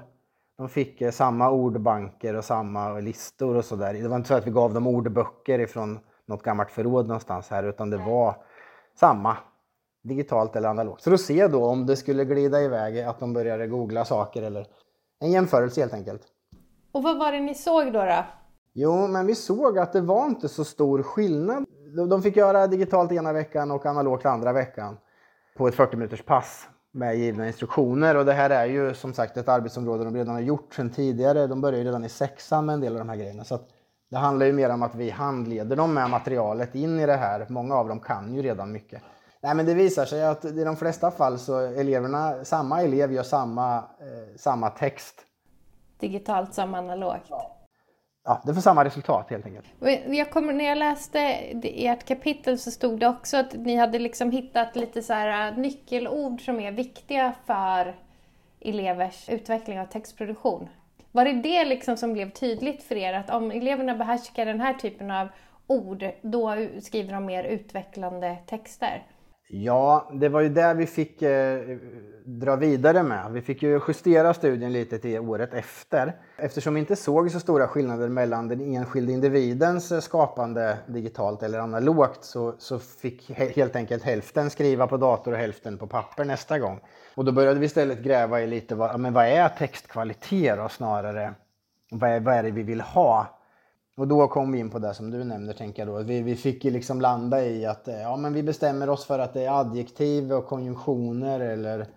De 0.57 0.69
fick 0.69 1.03
samma 1.13 1.51
ordbanker 1.51 2.35
och 2.35 2.45
samma 2.45 2.99
listor 2.99 3.55
och 3.55 3.65
sådär. 3.65 3.93
Det 3.93 4.07
var 4.07 4.15
inte 4.15 4.27
så 4.27 4.33
att 4.33 4.47
vi 4.47 4.51
gav 4.51 4.73
dem 4.73 4.87
ordböcker 4.87 5.59
ifrån 5.59 5.99
något 6.25 6.43
gammalt 6.43 6.71
förråd 6.71 7.07
någonstans 7.07 7.49
här 7.49 7.63
utan 7.63 7.89
det 7.89 7.97
var 7.97 8.35
samma 8.99 9.37
digitalt 10.03 10.55
eller 10.55 10.69
analogt. 10.69 11.01
Så 11.01 11.09
då 11.09 11.17
se 11.17 11.47
då 11.47 11.65
om 11.65 11.85
det 11.85 11.95
skulle 11.95 12.25
glida 12.25 12.61
iväg 12.61 12.99
att 12.99 13.19
de 13.19 13.33
började 13.33 13.67
googla 13.67 14.05
saker 14.05 14.43
eller 14.43 14.67
en 15.19 15.31
jämförelse 15.31 15.81
helt 15.81 15.93
enkelt. 15.93 16.21
Och 16.91 17.03
vad 17.03 17.19
var 17.19 17.31
det 17.31 17.39
ni 17.39 17.55
såg 17.55 17.93
då? 17.93 18.05
då? 18.05 18.23
Jo, 18.73 19.07
men 19.07 19.25
vi 19.25 19.35
såg 19.35 19.77
att 19.77 19.93
det 19.93 20.01
var 20.01 20.25
inte 20.25 20.49
så 20.49 20.63
stor 20.63 21.03
skillnad. 21.03 21.65
De 22.09 22.21
fick 22.21 22.35
göra 22.35 22.67
digitalt 22.67 23.11
ena 23.11 23.33
veckan 23.33 23.71
och 23.71 23.85
analogt 23.85 24.25
andra 24.25 24.53
veckan 24.53 24.97
på 25.57 25.67
ett 25.67 25.75
40 25.75 25.95
minuters 25.95 26.21
pass 26.21 26.67
med 26.91 27.17
givna 27.17 27.47
instruktioner. 27.47 28.17
Och 28.17 28.25
det 28.25 28.33
här 28.33 28.49
är 28.49 28.65
ju 28.65 28.93
som 28.93 29.13
sagt 29.13 29.37
ett 29.37 29.49
arbetsområde 29.49 30.03
de 30.03 30.15
redan 30.15 30.33
har 30.33 30.41
gjort 30.41 30.73
sedan 30.73 30.89
tidigare. 30.89 31.47
De 31.47 31.61
började 31.61 31.83
redan 31.83 32.05
i 32.05 32.09
sexan 32.09 32.65
med 32.65 32.73
en 32.73 32.81
del 32.81 32.93
av 32.93 32.99
de 32.99 33.09
här 33.09 33.15
grejerna. 33.15 33.43
Så 33.43 33.59
det 34.09 34.17
handlar 34.17 34.45
ju 34.45 34.53
mer 34.53 34.69
om 34.69 34.83
att 34.83 34.95
vi 34.95 35.09
handleder 35.09 35.75
dem 35.75 35.93
med 35.93 36.09
materialet 36.09 36.75
in 36.75 36.99
i 36.99 37.05
det 37.05 37.15
här. 37.15 37.45
Många 37.49 37.75
av 37.75 37.87
dem 37.87 37.99
kan 37.99 38.35
ju 38.35 38.41
redan 38.41 38.71
mycket. 38.71 39.01
Nej, 39.41 39.55
men 39.55 39.65
det 39.65 39.73
visar 39.73 40.05
sig 40.05 40.25
att 40.25 40.45
i 40.45 40.63
de 40.63 40.75
flesta 40.75 41.11
fall 41.11 41.39
så 41.39 41.59
eleverna, 41.59 42.45
samma 42.45 42.81
elev 42.81 43.11
gör 43.11 43.23
samma, 43.23 43.77
eh, 43.77 44.37
samma 44.37 44.69
text. 44.69 45.15
Digitalt 45.99 46.53
som 46.53 46.75
analogt? 46.75 47.25
Ja, 47.29 47.58
det 48.43 48.53
får 48.53 48.61
samma 48.61 48.85
resultat 48.85 49.29
helt 49.29 49.45
enkelt. 49.45 49.65
Jag 50.07 50.31
kommer, 50.31 50.53
när 50.53 50.65
jag 50.65 50.77
läste 50.77 51.19
ert 51.63 52.05
kapitel 52.07 52.59
så 52.59 52.71
stod 52.71 52.99
det 52.99 53.07
också 53.07 53.37
att 53.37 53.53
ni 53.53 53.75
hade 53.75 53.99
liksom 53.99 54.31
hittat 54.31 54.75
lite 54.75 55.01
så 55.01 55.13
här 55.13 55.51
äh, 55.51 55.57
nyckelord 55.57 56.45
som 56.45 56.59
är 56.59 56.71
viktiga 56.71 57.33
för 57.45 57.95
elevers 58.61 59.29
utveckling 59.29 59.79
av 59.79 59.85
textproduktion. 59.85 60.69
Var 61.11 61.25
det 61.25 61.33
det 61.33 61.65
liksom 61.65 61.97
som 61.97 62.13
blev 62.13 62.29
tydligt 62.29 62.83
för 62.83 62.95
er 62.95 63.13
att 63.13 63.29
om 63.29 63.51
eleverna 63.51 63.95
behärskar 63.95 64.45
den 64.45 64.61
här 64.61 64.73
typen 64.73 65.11
av 65.11 65.27
ord, 65.67 66.05
då 66.21 66.55
skriver 66.81 67.13
de 67.13 67.25
mer 67.25 67.43
utvecklande 67.43 68.37
texter? 68.45 69.03
Ja, 69.51 70.09
det 70.13 70.29
var 70.29 70.41
ju 70.41 70.49
där 70.49 70.75
vi 70.75 70.85
fick 70.85 71.21
eh, 71.21 71.77
dra 72.23 72.55
vidare 72.55 73.03
med. 73.03 73.31
Vi 73.31 73.41
fick 73.41 73.63
ju 73.63 73.81
justera 73.87 74.33
studien 74.33 74.73
lite 74.73 74.99
till 74.99 75.19
året 75.19 75.53
efter. 75.53 76.15
Eftersom 76.37 76.73
vi 76.73 76.79
inte 76.79 76.95
såg 76.95 77.31
så 77.31 77.39
stora 77.39 77.67
skillnader 77.67 78.09
mellan 78.09 78.47
den 78.47 78.61
enskilde 78.61 79.11
individens 79.11 79.91
eh, 79.91 79.99
skapande 79.99 80.77
digitalt 80.87 81.43
eller 81.43 81.59
analogt 81.59 82.23
så, 82.23 82.55
så 82.57 82.79
fick 82.79 83.29
helt 83.29 83.75
enkelt 83.75 84.03
hälften 84.03 84.49
skriva 84.49 84.87
på 84.87 84.97
dator 84.97 85.31
och 85.31 85.37
hälften 85.37 85.77
på 85.77 85.87
papper 85.87 86.25
nästa 86.25 86.59
gång. 86.59 86.79
Och 87.15 87.25
då 87.25 87.31
började 87.31 87.59
vi 87.59 87.65
istället 87.65 88.03
gräva 88.03 88.41
i 88.41 88.47
lite 88.47 88.75
vad, 88.75 88.99
men 88.99 89.13
vad 89.13 89.25
är 89.25 89.49
textkvalitet 89.49 90.57
då 90.57 90.69
snarare? 90.69 91.33
Vad 91.91 92.09
är, 92.09 92.19
vad 92.19 92.35
är 92.35 92.43
det 92.43 92.51
vi 92.51 92.63
vill 92.63 92.81
ha? 92.81 93.38
Och 93.99 94.07
då 94.07 94.27
kom 94.27 94.51
vi 94.51 94.59
in 94.59 94.69
på 94.69 94.79
det 94.79 94.93
som 94.93 95.11
du 95.11 95.23
nämner, 95.23 95.53
tänker 95.53 95.85
jag 95.85 95.95
då. 95.95 96.03
Vi, 96.03 96.21
vi 96.21 96.35
fick 96.35 96.65
ju 96.65 96.71
liksom 96.71 97.01
landa 97.01 97.45
i 97.45 97.65
att 97.65 97.87
eh, 97.87 98.01
ja, 98.01 98.17
men 98.17 98.33
vi 98.33 98.43
bestämmer 98.43 98.89
oss 98.89 99.05
för 99.05 99.19
att 99.19 99.33
det 99.33 99.45
är 99.45 99.59
adjektiv 99.59 100.33
och 100.33 100.47
konjunktioner 100.47 101.39
eller 101.39 101.87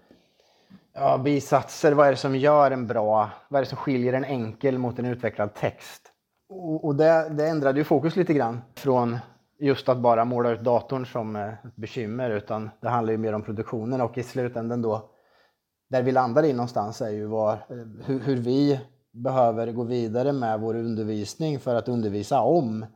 ja, 0.94 1.18
bisatser. 1.18 1.92
Vad 1.92 2.06
är 2.06 2.10
det 2.10 2.16
som 2.16 2.36
gör 2.36 2.70
en 2.70 2.86
bra, 2.86 3.30
vad 3.48 3.58
är 3.58 3.62
det 3.64 3.68
som 3.68 3.78
skiljer 3.78 4.12
en 4.12 4.24
enkel 4.24 4.78
mot 4.78 4.98
en 4.98 5.06
utvecklad 5.06 5.54
text? 5.54 6.02
Och, 6.48 6.84
och 6.84 6.96
det, 6.96 7.28
det 7.28 7.48
ändrade 7.48 7.78
ju 7.78 7.84
fokus 7.84 8.16
lite 8.16 8.34
grann 8.34 8.60
från 8.74 9.18
just 9.58 9.88
att 9.88 9.98
bara 9.98 10.24
måla 10.24 10.50
ut 10.50 10.60
datorn 10.60 11.06
som 11.06 11.36
eh, 11.36 11.48
ett 11.48 11.76
bekymmer 11.76 12.30
utan 12.30 12.70
det 12.80 12.88
handlar 12.88 13.12
ju 13.12 13.18
mer 13.18 13.32
om 13.32 13.42
produktionen 13.42 14.00
och 14.00 14.18
i 14.18 14.22
slutändan 14.22 14.82
då 14.82 15.10
där 15.90 16.02
vi 16.02 16.12
landar 16.12 16.42
i 16.44 16.52
någonstans 16.52 17.00
är 17.00 17.10
ju 17.10 17.26
var, 17.26 17.52
eh, 17.52 18.04
hur, 18.04 18.20
hur 18.20 18.36
vi 18.36 18.80
behöver 19.12 19.72
gå 19.72 19.82
vidare 19.82 20.32
med 20.32 20.60
vår 20.60 20.74
undervisning 20.74 21.60
för 21.60 21.74
att 21.74 21.88
undervisa 21.88 22.40
om 22.40 22.86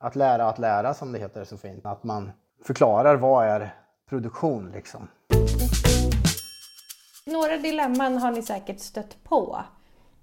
att 0.00 0.16
lära 0.16 0.48
att 0.48 0.58
lära 0.58 0.94
som 0.94 1.12
det 1.12 1.18
heter 1.18 1.44
så 1.44 1.56
fint. 1.56 1.86
Att 1.86 2.04
man 2.04 2.30
förklarar 2.64 3.16
vad 3.16 3.46
är 3.46 3.74
produktion 4.08 4.70
liksom. 4.74 5.08
Några 7.26 7.56
dilemman 7.56 8.18
har 8.18 8.32
ni 8.32 8.42
säkert 8.42 8.80
stött 8.80 9.24
på. 9.24 9.64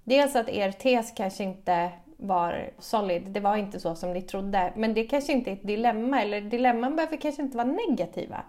Dels 0.04 0.36
att 0.36 0.48
er 0.48 0.72
tes 0.72 1.12
kanske 1.16 1.44
inte 1.44 1.92
var 2.16 2.70
solid, 2.78 3.22
det 3.30 3.40
var 3.40 3.56
inte 3.56 3.80
så 3.80 3.94
som 3.94 4.12
ni 4.12 4.22
trodde. 4.22 4.72
Men 4.76 4.94
det 4.94 5.04
kanske 5.04 5.32
inte 5.32 5.50
är 5.50 5.54
ett 5.54 5.66
dilemma, 5.66 6.22
eller 6.22 6.40
dilemman 6.40 6.96
behöver 6.96 7.16
kanske 7.16 7.42
inte 7.42 7.56
vara 7.56 7.68
negativa 7.88 8.44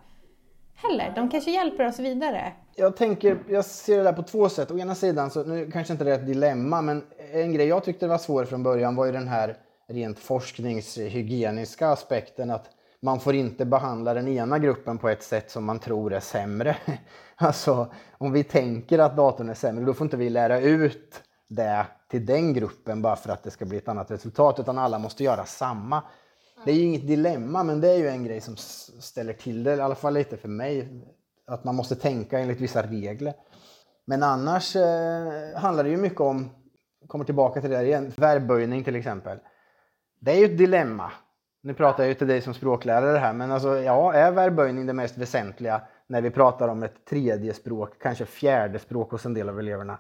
heller. 0.84 1.14
De 1.16 1.30
kanske 1.30 1.52
hjälper 1.52 1.88
oss 1.88 2.00
vidare. 2.00 2.54
Jag 2.76 2.98
tänker, 2.98 3.38
jag 3.50 3.66
ser 3.66 3.98
det 3.98 4.04
där 4.04 4.14
på 4.14 4.24
två 4.24 4.50
sätt. 4.50 4.72
Å 4.72 4.78
ena 4.78 4.96
sidan, 4.96 5.32
så, 5.32 5.44
nu 5.44 5.72
kanske 5.72 5.94
inte 5.94 6.04
det 6.06 6.12
är 6.12 6.16
ett 6.16 6.26
dilemma, 6.26 6.82
men 6.82 7.04
en 7.32 7.54
grej 7.54 7.68
jag 7.68 7.84
tyckte 7.84 8.08
var 8.08 8.18
svår 8.18 8.46
från 8.46 8.64
början 8.64 8.96
var 8.96 9.06
ju 9.06 9.12
den 9.12 9.28
här 9.28 9.58
rent 9.88 10.20
forskningshygieniska 10.20 11.90
aspekten 11.90 12.52
att 12.52 12.70
man 13.02 13.20
får 13.20 13.36
inte 13.36 13.66
behandla 13.66 14.14
den 14.14 14.28
ena 14.28 14.60
gruppen 14.60 14.98
på 14.98 15.10
ett 15.10 15.24
sätt 15.24 15.52
som 15.52 15.66
man 15.66 15.80
tror 15.80 16.14
är 16.14 16.20
sämre. 16.20 16.78
Alltså, 17.42 17.88
om 18.18 18.32
vi 18.32 18.44
tänker 18.44 19.00
att 19.00 19.16
datorn 19.18 19.50
är 19.50 19.54
sämre, 19.54 19.86
då 19.86 19.94
får 19.94 20.06
inte 20.06 20.18
vi 20.18 20.30
lära 20.30 20.60
ut 20.60 21.22
det 21.48 21.86
till 22.10 22.26
den 22.26 22.54
gruppen 22.54 23.02
bara 23.02 23.16
för 23.16 23.30
att 23.30 23.44
det 23.44 23.52
ska 23.52 23.66
bli 23.66 23.78
ett 23.78 23.88
annat 23.88 24.12
resultat, 24.12 24.60
utan 24.60 24.78
alla 24.78 25.00
måste 25.00 25.24
göra 25.24 25.46
samma. 25.46 26.04
Det 26.66 26.72
är 26.72 26.75
ju 26.75 26.82
inget 26.82 27.08
dilemma, 27.08 27.63
men 27.63 27.82
det 27.82 27.89
är 27.89 27.98
ju 27.98 28.08
en 28.08 28.24
grej 28.24 28.42
som 28.42 28.56
ställer 29.00 29.34
till 29.34 29.63
det, 29.63 29.75
i 29.75 29.82
alla 29.82 29.96
fall 29.96 30.13
lite 30.13 30.38
för 30.38 30.48
mig. 30.48 30.88
Att 31.48 31.63
man 31.63 31.75
måste 31.75 31.96
tänka 31.96 32.39
enligt 32.39 32.62
vissa 32.62 32.82
regler. 32.82 33.34
Men 34.06 34.24
annars 34.24 34.75
eh, 34.75 35.56
handlar 35.56 35.84
det 35.84 35.89
ju 35.89 35.98
mycket 35.98 36.20
om, 36.20 36.50
kommer 37.08 37.25
tillbaka 37.25 37.62
till 37.62 37.70
det 37.70 37.75
där 37.75 37.84
igen, 37.84 38.12
verbböjning 38.16 38.84
till 38.84 38.96
exempel. 38.96 39.38
Det 40.20 40.32
är 40.32 40.36
ju 40.36 40.46
ett 40.46 40.58
dilemma. 40.58 41.12
Nu 41.62 41.74
pratar 41.74 42.04
jag 42.04 42.08
ju 42.08 42.13
till 42.13 42.28
dig 42.28 42.42
som 42.42 42.54
språklärare 42.54 43.18
här, 43.18 43.34
men 43.34 43.51
alltså, 43.51 43.80
ja, 43.80 44.13
är 44.13 44.32
verbböjning 44.32 44.86
det 44.86 44.94
mest 44.94 45.18
väsentliga 45.18 45.82
när 46.08 46.22
vi 46.22 46.32
pratar 46.32 46.68
om 46.68 46.84
ett 46.84 47.06
tredje 47.06 47.54
språk, 47.54 48.01
kanske 48.01 48.25
fjärde 48.25 48.80
språk 48.80 49.12
hos 49.12 49.25
en 49.25 49.34
del 49.34 49.50
av 49.50 49.60
eleverna? 49.60 49.98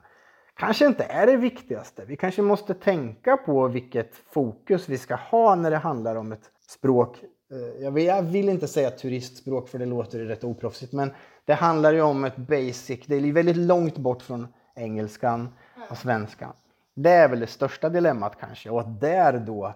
Kanske 0.59 0.85
inte 0.85 1.03
är 1.03 1.27
det 1.27 1.37
viktigaste. 1.37 2.05
Vi 2.05 2.15
kanske 2.15 2.41
måste 2.41 2.73
tänka 2.73 3.37
på 3.37 3.67
vilket 3.67 4.15
fokus 4.15 4.89
vi 4.89 4.97
ska 4.97 5.15
ha 5.15 5.55
när 5.55 5.71
det 5.71 5.77
handlar 5.77 6.15
om 6.15 6.31
ett 6.31 6.51
språk. 6.69 7.23
Eh, 7.51 7.83
jag 7.83 7.91
vill, 7.91 8.05
jag 8.05 8.21
vill 8.21 8.49
inte 8.49 8.67
säga 8.67 8.91
turistspråk 8.91 9.69
för 9.69 9.79
det 9.79 9.85
låter 9.85 10.19
rätt 10.19 10.43
oproffsigt 10.43 10.93
men 10.93 11.11
det 11.45 11.53
handlar 11.53 11.93
ju 11.93 12.01
om 12.01 12.25
ett 12.25 12.37
basic, 12.37 13.05
det 13.05 13.15
är 13.15 13.33
väldigt 13.33 13.57
långt 13.57 13.97
bort 13.97 14.21
från 14.21 14.47
engelskan 14.75 15.49
och 15.89 15.97
svenskan. 15.97 16.53
Det 16.95 17.09
är 17.09 17.29
väl 17.29 17.39
det 17.39 17.47
största 17.47 17.89
dilemmat 17.89 18.39
kanske 18.39 18.69
och 18.69 18.79
att 18.79 19.01
där 19.01 19.39
då 19.39 19.73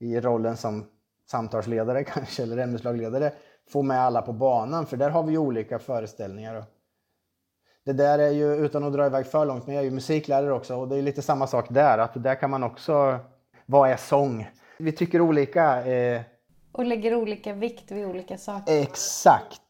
i 0.00 0.20
rollen 0.20 0.56
som 0.56 0.84
samtalsledare 1.30 2.04
kanske 2.14 2.42
eller 2.42 2.58
ämneslagledare 2.58 3.32
få 3.68 3.82
med 3.82 4.00
alla 4.00 4.22
på 4.22 4.32
banan 4.32 4.86
för 4.86 4.96
där 4.96 5.10
har 5.10 5.22
vi 5.22 5.32
ju 5.32 5.38
olika 5.38 5.78
föreställningar 5.78 6.64
det 7.84 7.92
där 7.92 8.18
är 8.18 8.30
ju, 8.30 8.54
utan 8.54 8.84
att 8.84 8.92
dra 8.92 9.06
iväg 9.06 9.26
för 9.26 9.46
långt, 9.46 9.66
men 9.66 9.74
jag 9.74 9.84
är 9.84 9.84
ju 9.84 9.94
musiklärare 9.94 10.52
också 10.52 10.76
och 10.76 10.88
det 10.88 10.96
är 10.96 11.02
lite 11.02 11.22
samma 11.22 11.46
sak 11.46 11.66
där, 11.68 11.98
att 11.98 12.22
där 12.22 12.34
kan 12.34 12.50
man 12.50 12.62
också, 12.62 13.18
vad 13.66 13.90
är 13.90 13.96
sång? 13.96 14.48
Vi 14.78 14.92
tycker 14.92 15.20
olika. 15.20 15.86
Eh... 15.86 16.20
Och 16.72 16.84
lägger 16.84 17.14
olika 17.14 17.52
vikt 17.52 17.90
vid 17.90 18.06
olika 18.06 18.38
saker. 18.38 18.82
Exakt, 18.82 19.62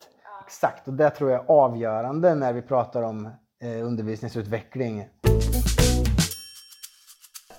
exakt. 0.47 0.89
Och 0.89 0.95
det 0.95 1.11
tror 1.11 1.31
jag 1.31 1.41
är 1.41 1.51
avgörande 1.51 2.35
när 2.35 2.53
vi 2.53 2.63
pratar 2.63 3.03
om 3.03 3.27
eh, 3.63 3.87
undervisningsutveckling. 3.87 5.07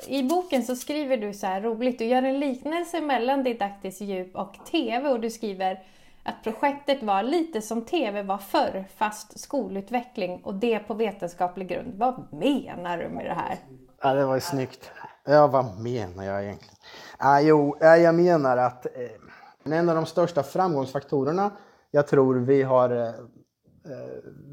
I 0.07 0.23
boken 0.23 0.63
så 0.63 0.75
skriver 0.75 1.17
du 1.17 1.33
så 1.33 1.47
här 1.47 1.61
roligt, 1.61 1.99
du 1.99 2.05
gör 2.05 2.23
en 2.23 2.39
liknelse 2.39 3.01
mellan 3.01 3.43
didaktiskt 3.43 4.01
djup 4.01 4.35
och 4.35 4.55
TV 4.71 5.09
och 5.09 5.19
du 5.19 5.29
skriver 5.29 5.79
att 6.23 6.43
projektet 6.43 7.03
var 7.03 7.23
lite 7.23 7.61
som 7.61 7.85
TV 7.85 8.23
var 8.23 8.37
förr, 8.37 8.85
fast 8.95 9.39
skolutveckling 9.39 10.41
och 10.43 10.55
det 10.55 10.79
på 10.79 10.93
vetenskaplig 10.93 11.67
grund. 11.67 11.93
Vad 11.97 12.33
menar 12.33 12.97
du 12.97 13.09
med 13.09 13.25
det 13.25 13.33
här? 13.33 13.57
Ja, 14.01 14.13
det 14.13 14.25
var 14.25 14.35
ju 14.35 14.41
snyggt. 14.41 14.91
Ja, 15.25 15.47
vad 15.47 15.79
menar 15.79 16.23
jag 16.23 16.43
egentligen? 16.43 16.75
Ja, 17.19 17.41
jo, 17.41 17.77
jag 17.79 18.15
menar 18.15 18.57
att 18.57 18.85
eh, 18.85 19.73
en 19.73 19.89
av 19.89 19.95
de 19.95 20.05
största 20.05 20.43
framgångsfaktorerna 20.43 21.51
jag 21.95 22.07
tror 22.07 22.35
vi 22.35 22.63
har, 22.63 22.89
eh, 22.89 23.07
eh 23.07 23.13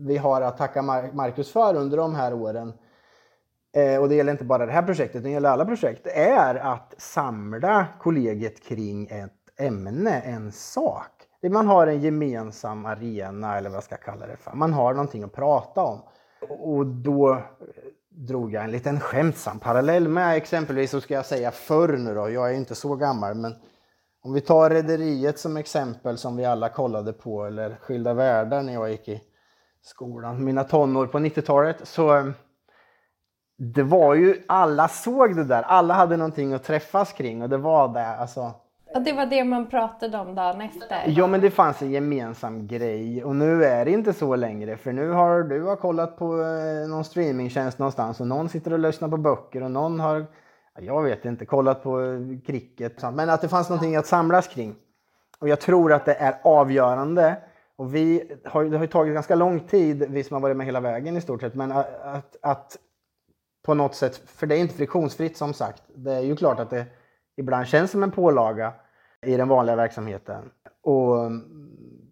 vi 0.06 0.16
har 0.16 0.42
att 0.42 0.58
tacka 0.58 0.82
Marcus 0.82 1.52
för 1.52 1.74
under 1.74 1.96
de 1.96 2.14
här 2.14 2.34
åren, 2.34 2.72
eh, 3.76 4.00
och 4.00 4.08
det 4.08 4.14
gäller 4.14 4.32
inte 4.32 4.44
bara 4.44 4.66
det 4.66 4.72
här 4.72 4.82
projektet, 4.82 5.22
det 5.22 5.30
gäller 5.30 5.48
alla 5.48 5.64
projekt, 5.64 6.06
är 6.06 6.54
att 6.54 6.94
samla 6.98 7.86
kollegiet 8.00 8.62
kring 8.64 9.06
ett 9.06 9.60
ämne, 9.60 10.20
en 10.20 10.52
sak 10.52 11.19
man 11.48 11.66
har 11.66 11.86
en 11.86 12.00
gemensam 12.00 12.86
arena 12.86 13.58
eller 13.58 13.70
vad 13.70 13.76
jag 13.76 13.84
ska 13.84 13.96
kalla 13.96 14.26
det 14.26 14.36
för. 14.36 14.52
Man 14.52 14.72
har 14.72 14.94
någonting 14.94 15.22
att 15.22 15.32
prata 15.32 15.82
om. 15.82 16.00
Och 16.48 16.86
då 16.86 17.32
eh, 17.32 17.38
drog 18.08 18.52
jag 18.52 18.64
en 18.64 18.70
liten 18.70 19.00
skämtsam 19.00 19.58
parallell 19.58 20.08
med 20.08 20.36
exempelvis, 20.36 20.90
så 20.90 21.00
ska 21.00 21.14
jag 21.14 21.26
säga 21.26 21.50
förr 21.50 21.96
nu 21.96 22.14
då, 22.14 22.30
jag 22.30 22.50
är 22.50 22.54
inte 22.54 22.74
så 22.74 22.96
gammal, 22.96 23.34
men 23.34 23.54
om 24.22 24.32
vi 24.32 24.40
tar 24.40 24.70
Rederiet 24.70 25.38
som 25.38 25.56
exempel 25.56 26.18
som 26.18 26.36
vi 26.36 26.44
alla 26.44 26.68
kollade 26.68 27.12
på, 27.12 27.44
eller 27.44 27.76
Skilda 27.80 28.14
Världar 28.14 28.62
när 28.62 28.72
jag 28.72 28.90
gick 28.90 29.08
i 29.08 29.22
skolan, 29.82 30.44
mina 30.44 30.64
tonår 30.64 31.06
på 31.06 31.18
90-talet, 31.18 31.88
så 31.88 32.16
eh, 32.16 32.26
det 33.58 33.82
var 33.82 34.14
ju, 34.14 34.42
alla 34.48 34.88
såg 34.88 35.36
det 35.36 35.44
där, 35.44 35.62
alla 35.62 35.94
hade 35.94 36.16
någonting 36.16 36.52
att 36.52 36.64
träffas 36.64 37.12
kring 37.12 37.42
och 37.42 37.48
det 37.48 37.56
var 37.56 37.88
det. 37.88 38.06
Alltså, 38.06 38.54
Ja, 38.92 39.00
det 39.00 39.12
var 39.12 39.26
det 39.26 39.44
man 39.44 39.66
pratade 39.66 40.18
om 40.18 40.34
dagen 40.34 40.60
efter? 40.60 41.04
Ja, 41.06 41.26
men 41.26 41.40
det 41.40 41.50
fanns 41.50 41.82
en 41.82 41.90
gemensam 41.90 42.66
grej 42.66 43.24
och 43.24 43.36
nu 43.36 43.64
är 43.64 43.84
det 43.84 43.90
inte 43.90 44.12
så 44.12 44.36
längre 44.36 44.76
för 44.76 44.92
nu 44.92 45.10
har 45.10 45.42
du 45.42 45.62
har 45.62 45.76
kollat 45.76 46.16
på 46.16 46.40
eh, 46.40 46.88
någon 46.88 47.04
streamingtjänst 47.04 47.78
någonstans 47.78 48.20
och 48.20 48.26
någon 48.26 48.48
sitter 48.48 48.72
och 48.72 48.78
lyssnar 48.78 49.08
på 49.08 49.16
böcker 49.16 49.62
och 49.62 49.70
någon 49.70 50.00
har, 50.00 50.26
jag 50.80 51.02
vet 51.02 51.24
inte, 51.24 51.46
kollat 51.46 51.82
på 51.82 52.00
eh, 52.00 52.20
cricket. 52.46 53.02
Men 53.14 53.30
att 53.30 53.40
det 53.40 53.48
fanns 53.48 53.68
någonting 53.68 53.96
att 53.96 54.06
samlas 54.06 54.48
kring. 54.48 54.74
Och 55.38 55.48
jag 55.48 55.60
tror 55.60 55.92
att 55.92 56.04
det 56.04 56.14
är 56.14 56.34
avgörande. 56.44 57.36
Och 57.76 57.94
vi 57.94 58.32
har, 58.44 58.64
det 58.64 58.76
har 58.76 58.84
ju 58.84 58.90
tagit 58.90 59.14
ganska 59.14 59.34
lång 59.34 59.60
tid, 59.60 60.06
vi 60.08 60.24
som 60.24 60.34
har 60.34 60.40
varit 60.40 60.56
med 60.56 60.66
hela 60.66 60.80
vägen 60.80 61.16
i 61.16 61.20
stort 61.20 61.40
sett, 61.40 61.54
men 61.54 61.72
att, 61.72 62.02
att, 62.02 62.36
att 62.42 62.76
på 63.62 63.74
något 63.74 63.94
sätt, 63.94 64.16
för 64.16 64.46
det 64.46 64.56
är 64.56 64.58
inte 64.58 64.74
friktionsfritt 64.74 65.36
som 65.36 65.52
sagt. 65.52 65.82
Det 65.94 66.12
är 66.12 66.20
ju 66.20 66.36
klart 66.36 66.58
att 66.58 66.70
det 66.70 66.86
ibland 67.40 67.66
känns 67.66 67.90
som 67.90 68.02
en 68.02 68.10
pålaga 68.10 68.72
i 69.26 69.36
den 69.36 69.48
vanliga 69.48 69.76
verksamheten. 69.76 70.50
Och 70.82 71.30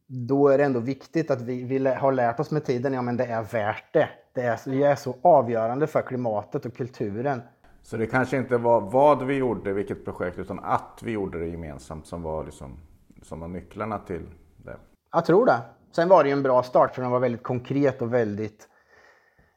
då 0.07 0.49
är 0.49 0.59
det 0.59 0.65
ändå 0.65 0.81
viktigt 0.81 1.31
att 1.31 1.41
vi, 1.41 1.65
vi 1.65 1.89
har 1.89 2.13
lärt 2.13 2.41
oss 2.41 2.51
med 2.51 2.65
tiden, 2.65 2.93
ja 2.93 3.03
men 3.03 3.17
det 3.17 3.25
är 3.25 3.43
värt 3.43 3.93
det. 3.93 4.09
Det 4.35 4.43
är, 4.43 4.61
det 4.65 4.83
är 4.83 4.95
så 4.95 5.15
avgörande 5.23 5.87
för 5.87 6.03
klimatet 6.03 6.67
och 6.67 6.77
kulturen. 6.77 7.43
Så 7.83 7.97
det 7.97 8.07
kanske 8.07 8.37
inte 8.37 8.57
var 8.57 8.81
vad 8.81 9.23
vi 9.23 9.35
gjorde, 9.35 9.73
vilket 9.73 10.05
projekt, 10.05 10.39
utan 10.39 10.61
att 10.61 11.01
vi 11.03 11.13
gjorde 11.13 11.39
det 11.39 11.47
gemensamt 11.47 12.07
som 12.07 12.23
var, 12.23 12.45
liksom, 12.45 12.81
som 13.23 13.41
var 13.41 13.49
nycklarna 13.49 13.99
till 13.99 14.27
det? 14.57 14.77
Jag 15.13 15.25
tror 15.25 15.47
det. 15.47 15.61
Sen 15.93 16.09
var 16.09 16.23
det 16.23 16.29
ju 16.29 16.33
en 16.33 16.43
bra 16.43 16.63
start 16.63 16.95
för 16.95 17.03
den 17.03 17.11
var 17.11 17.21
väldigt 17.21 17.43
konkret 17.43 18.03
och 18.03 18.15
väldigt 18.15 18.69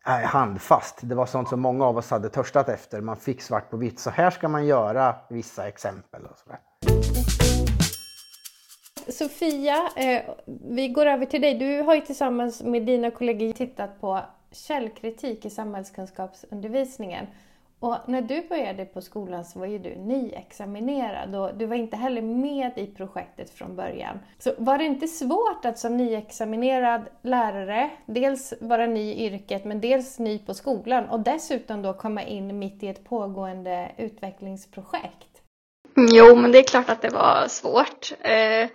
handfast. 0.03 0.99
Det 1.01 1.15
var 1.15 1.25
sånt 1.25 1.49
som 1.49 1.61
många 1.61 1.85
av 1.85 1.97
oss 1.97 2.09
hade 2.09 2.29
törstat 2.29 2.69
efter. 2.69 3.01
Man 3.01 3.17
fick 3.17 3.41
svart 3.41 3.69
på 3.69 3.77
vitt. 3.77 3.99
Så 3.99 4.09
här 4.09 4.29
ska 4.29 4.47
man 4.47 4.65
göra 4.65 5.15
vissa 5.29 5.67
exempel. 5.67 6.21
Och 6.25 6.37
sådär. 6.37 6.59
Sofia, 9.11 9.89
eh, 9.95 10.21
vi 10.69 10.87
går 10.87 11.05
över 11.05 11.25
till 11.25 11.41
dig. 11.41 11.53
Du 11.53 11.81
har 11.81 11.95
ju 11.95 12.01
tillsammans 12.01 12.63
med 12.63 12.85
dina 12.85 13.11
kollegor 13.11 13.51
tittat 13.51 14.01
på 14.01 14.21
källkritik 14.51 15.45
i 15.45 15.49
samhällskunskapsundervisningen. 15.49 17.27
Och 17.81 17.97
när 18.05 18.21
du 18.21 18.47
började 18.47 18.85
på 18.85 19.01
skolan 19.01 19.45
så 19.45 19.59
var 19.59 19.65
ju 19.65 19.79
du 19.79 19.95
nyexaminerad 19.95 21.35
och 21.35 21.55
du 21.55 21.65
var 21.65 21.75
inte 21.75 21.97
heller 21.97 22.21
med 22.21 22.71
i 22.75 22.87
projektet 22.87 23.49
från 23.49 23.75
början. 23.75 24.19
Så 24.39 24.53
var 24.57 24.77
det 24.77 24.83
inte 24.83 25.07
svårt 25.07 25.65
att 25.65 25.79
som 25.79 25.97
nyexaminerad 25.97 27.01
lärare 27.21 27.89
dels 28.05 28.53
vara 28.61 28.85
ny 28.85 29.13
i 29.13 29.25
yrket 29.25 29.65
men 29.65 29.81
dels 29.81 30.19
ny 30.19 30.39
på 30.39 30.53
skolan 30.53 31.09
och 31.09 31.19
dessutom 31.19 31.81
då 31.81 31.93
komma 31.93 32.23
in 32.23 32.59
mitt 32.59 32.83
i 32.83 32.87
ett 32.87 33.03
pågående 33.03 33.91
utvecklingsprojekt? 33.97 35.41
Jo, 35.95 36.35
men 36.35 36.51
det 36.51 36.59
är 36.59 36.63
klart 36.63 36.89
att 36.89 37.01
det 37.01 37.09
var 37.09 37.47
svårt. 37.47 38.11
Eh, 38.21 38.69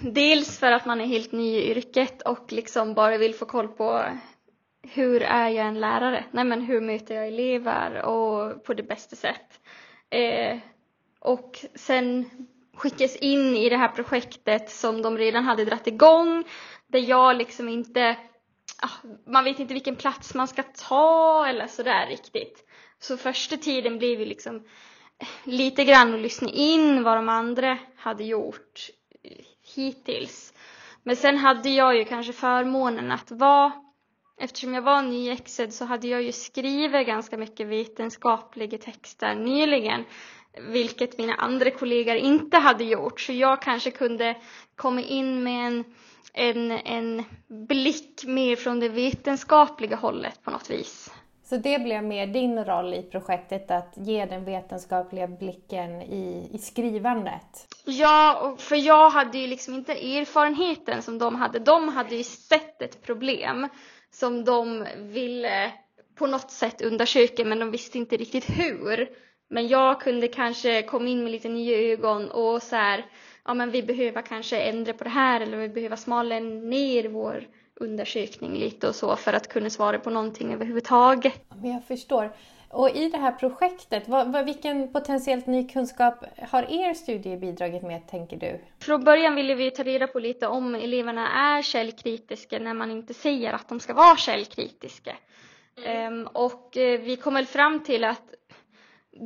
dels 0.00 0.58
för 0.58 0.72
att 0.72 0.86
man 0.86 1.00
är 1.00 1.06
helt 1.06 1.32
ny 1.32 1.56
i 1.56 1.70
yrket 1.70 2.22
och 2.22 2.52
liksom 2.52 2.94
bara 2.94 3.18
vill 3.18 3.34
få 3.34 3.46
koll 3.46 3.68
på 3.68 4.04
hur 4.92 5.22
är 5.22 5.48
jag 5.48 5.66
en 5.66 5.80
lärare? 5.80 6.24
Nej, 6.30 6.44
men 6.44 6.60
hur 6.60 6.80
möter 6.80 7.14
jag 7.14 7.28
elever 7.28 8.02
och 8.02 8.64
på 8.64 8.74
det 8.74 8.82
bästa 8.82 9.16
sätt? 9.16 9.60
Eh, 10.10 10.58
och 11.20 11.64
sen 11.74 12.30
skickas 12.76 13.16
in 13.16 13.56
i 13.56 13.68
det 13.68 13.76
här 13.76 13.88
projektet 13.88 14.70
som 14.70 15.02
de 15.02 15.18
redan 15.18 15.44
hade 15.44 15.64
dragit 15.64 15.86
igång, 15.86 16.44
där 16.86 16.98
jag 16.98 17.36
liksom 17.36 17.68
inte, 17.68 18.16
ah, 18.82 19.08
man 19.26 19.44
vet 19.44 19.58
inte 19.58 19.74
vilken 19.74 19.96
plats 19.96 20.34
man 20.34 20.48
ska 20.48 20.62
ta 20.62 21.46
eller 21.46 21.66
sådär 21.66 22.06
riktigt. 22.06 22.64
Så 22.98 23.16
första 23.16 23.56
tiden 23.56 23.98
blev 23.98 24.20
ju 24.20 24.24
liksom 24.26 24.56
eh, 25.18 25.28
lite 25.44 25.84
grann 25.84 26.14
att 26.14 26.20
lyssna 26.20 26.48
in 26.48 27.02
vad 27.02 27.18
de 27.18 27.28
andra 27.28 27.78
hade 27.96 28.24
gjort 28.24 28.90
eh, 29.22 29.44
hittills. 29.74 30.54
Men 31.02 31.16
sen 31.16 31.36
hade 31.36 31.70
jag 31.70 31.96
ju 31.96 32.04
kanske 32.04 32.32
förmånen 32.32 33.12
att 33.12 33.30
vara 33.30 33.83
Eftersom 34.36 34.74
jag 34.74 34.82
var 34.82 35.02
nyexad 35.02 35.72
så 35.72 35.84
hade 35.84 36.08
jag 36.08 36.22
ju 36.22 36.32
skrivit 36.32 37.06
ganska 37.06 37.36
mycket 37.36 37.66
vetenskapliga 37.66 38.78
texter 38.78 39.34
nyligen, 39.34 40.04
vilket 40.72 41.18
mina 41.18 41.34
andra 41.34 41.70
kollegor 41.70 42.16
inte 42.16 42.56
hade 42.56 42.84
gjort. 42.84 43.20
Så 43.20 43.32
jag 43.32 43.62
kanske 43.62 43.90
kunde 43.90 44.36
komma 44.76 45.00
in 45.00 45.42
med 45.42 45.66
en, 45.66 45.84
en, 46.32 46.70
en 46.70 47.24
blick 47.66 48.24
mer 48.26 48.56
från 48.56 48.80
det 48.80 48.88
vetenskapliga 48.88 49.96
hållet 49.96 50.42
på 50.42 50.50
något 50.50 50.70
vis. 50.70 51.10
Så 51.44 51.56
det 51.56 51.78
blev 51.78 52.04
mer 52.04 52.26
din 52.26 52.64
roll 52.64 52.94
i 52.94 53.02
projektet, 53.02 53.70
att 53.70 53.94
ge 53.96 54.24
den 54.26 54.44
vetenskapliga 54.44 55.26
blicken 55.26 56.02
i, 56.02 56.48
i 56.52 56.58
skrivandet? 56.58 57.66
Ja, 57.84 58.54
för 58.58 58.76
jag 58.76 59.10
hade 59.10 59.38
ju 59.38 59.46
liksom 59.46 59.74
inte 59.74 59.92
erfarenheten 59.92 61.02
som 61.02 61.18
de 61.18 61.34
hade. 61.34 61.58
De 61.58 61.88
hade 61.88 62.16
ju 62.16 62.24
sett 62.24 62.82
ett 62.82 63.02
problem 63.02 63.68
som 64.14 64.44
de 64.44 64.86
ville 64.98 65.72
på 66.14 66.26
något 66.26 66.50
sätt 66.50 66.82
undersöka 66.82 67.44
men 67.44 67.58
de 67.58 67.70
visste 67.70 67.98
inte 67.98 68.16
riktigt 68.16 68.44
hur. 68.50 69.08
Men 69.50 69.68
jag 69.68 70.00
kunde 70.00 70.28
kanske 70.28 70.82
komma 70.82 71.08
in 71.08 71.22
med 71.22 71.32
lite 71.32 71.48
nya 71.48 71.78
ögon 71.78 72.30
och 72.30 72.62
så 72.62 72.76
här, 72.76 73.06
ja 73.44 73.54
men 73.54 73.70
vi 73.70 73.82
behöver 73.82 74.22
kanske 74.22 74.58
ändra 74.60 74.92
på 74.92 75.04
det 75.04 75.10
här 75.10 75.40
eller 75.40 75.56
vi 75.56 75.68
behöver 75.68 75.96
smala 75.96 76.38
ner 76.40 77.08
vår 77.08 77.46
undersökning 77.80 78.54
lite 78.54 78.88
och 78.88 78.94
så 78.94 79.16
för 79.16 79.32
att 79.32 79.48
kunna 79.48 79.70
svara 79.70 79.98
på 79.98 80.10
någonting 80.10 80.54
överhuvudtaget. 80.54 81.44
Men 81.62 81.70
jag 81.70 81.84
förstår. 81.84 82.36
Och 82.74 82.90
i 82.90 83.08
det 83.08 83.18
här 83.18 83.32
projektet, 83.32 84.08
vad, 84.08 84.32
vad, 84.32 84.44
vilken 84.44 84.92
potentiellt 84.92 85.46
ny 85.46 85.68
kunskap 85.68 86.24
har 86.50 86.62
er 86.62 86.94
studie 86.94 87.36
bidragit 87.36 87.82
med, 87.82 88.08
tänker 88.08 88.36
du? 88.36 88.60
Från 88.80 89.04
början 89.04 89.34
ville 89.34 89.54
vi 89.54 89.70
ta 89.70 89.82
reda 89.82 90.06
på 90.06 90.18
lite 90.18 90.46
om 90.46 90.74
eleverna 90.74 91.28
är 91.28 91.62
källkritiska 91.62 92.58
när 92.58 92.74
man 92.74 92.90
inte 92.90 93.14
säger 93.14 93.52
att 93.52 93.68
de 93.68 93.80
ska 93.80 93.94
vara 93.94 94.16
källkritiska. 94.16 95.16
Mm. 95.84 96.12
Um, 96.12 96.26
och 96.26 96.76
eh, 96.76 97.00
vi 97.00 97.16
kom 97.16 97.34
väl 97.34 97.46
fram 97.46 97.80
till 97.80 98.04
att 98.04 98.34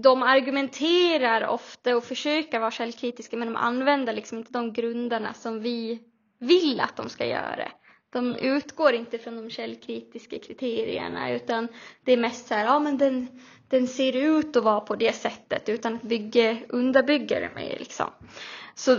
de 0.02 0.22
argumenterar 0.22 1.46
ofta 1.46 1.96
och 1.96 2.04
försöker 2.04 2.58
vara 2.58 2.70
källkritiska 2.70 3.36
men 3.36 3.48
de 3.48 3.56
använder 3.56 4.12
liksom 4.12 4.38
inte 4.38 4.52
de 4.52 4.72
grunderna 4.72 5.34
som 5.34 5.60
vi 5.60 6.02
vill 6.38 6.80
att 6.80 6.96
de 6.96 7.08
ska 7.08 7.26
göra. 7.26 7.68
De 8.10 8.36
utgår 8.36 8.92
inte 8.92 9.18
från 9.18 9.36
de 9.36 9.50
källkritiska 9.50 10.38
kriterierna 10.38 11.30
utan 11.32 11.68
det 12.04 12.12
är 12.12 12.16
mest 12.16 12.46
så 12.46 12.54
här, 12.54 12.64
ja 12.64 12.78
men 12.78 12.98
den, 12.98 13.28
den 13.68 13.86
ser 13.88 14.16
ut 14.16 14.56
att 14.56 14.64
vara 14.64 14.80
på 14.80 14.96
det 14.96 15.12
sättet 15.12 15.68
utan 15.68 15.94
att 15.94 16.02
bygga, 16.02 16.56
underbygga 16.68 17.40
det 17.40 17.50
mer 17.54 17.76
liksom. 17.78 18.10
Så 18.74 18.96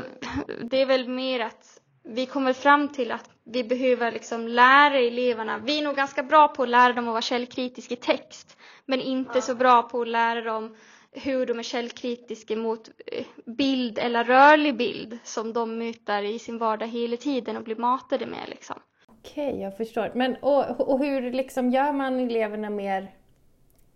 det 0.63 0.81
är 0.81 0.85
väl 0.85 1.07
mer 1.09 1.39
att 1.39 1.79
vi 2.03 2.25
kommer 2.25 2.53
fram 2.53 2.87
till 2.87 3.11
att 3.11 3.29
vi 3.43 3.63
behöver 3.63 4.11
liksom 4.11 4.47
lära 4.47 4.99
eleverna, 4.99 5.57
vi 5.57 5.79
är 5.79 5.83
nog 5.83 5.95
ganska 5.95 6.23
bra 6.23 6.47
på 6.47 6.63
att 6.63 6.69
lära 6.69 6.93
dem 6.93 7.07
att 7.07 7.11
vara 7.11 7.21
källkritiska 7.21 7.93
i 7.93 7.97
text 7.97 8.57
men 8.85 9.01
inte 9.01 9.41
så 9.41 9.55
bra 9.55 9.83
på 9.83 10.01
att 10.01 10.07
lära 10.07 10.41
dem 10.41 10.75
hur 11.11 11.45
de 11.45 11.59
är 11.59 11.63
källkritiska 11.63 12.55
mot 12.55 12.89
eh, 13.05 13.25
bild 13.45 13.97
eller 13.99 14.23
rörlig 14.23 14.77
bild 14.77 15.19
som 15.23 15.53
de 15.53 15.77
möter 15.77 16.23
i 16.23 16.39
sin 16.39 16.57
vardag 16.57 16.87
hela 16.87 17.17
tiden 17.17 17.57
och 17.57 17.63
blir 17.63 17.75
matade 17.75 18.25
med 18.25 18.49
liksom. 18.49 18.79
Okej, 19.21 19.47
okay, 19.47 19.61
jag 19.61 19.77
förstår. 19.77 20.11
Men, 20.15 20.35
och, 20.35 20.89
och 20.89 20.99
hur 20.99 21.31
liksom 21.31 21.69
gör 21.69 21.91
man 21.91 22.19
eleverna 22.19 22.69
mer 22.69 23.11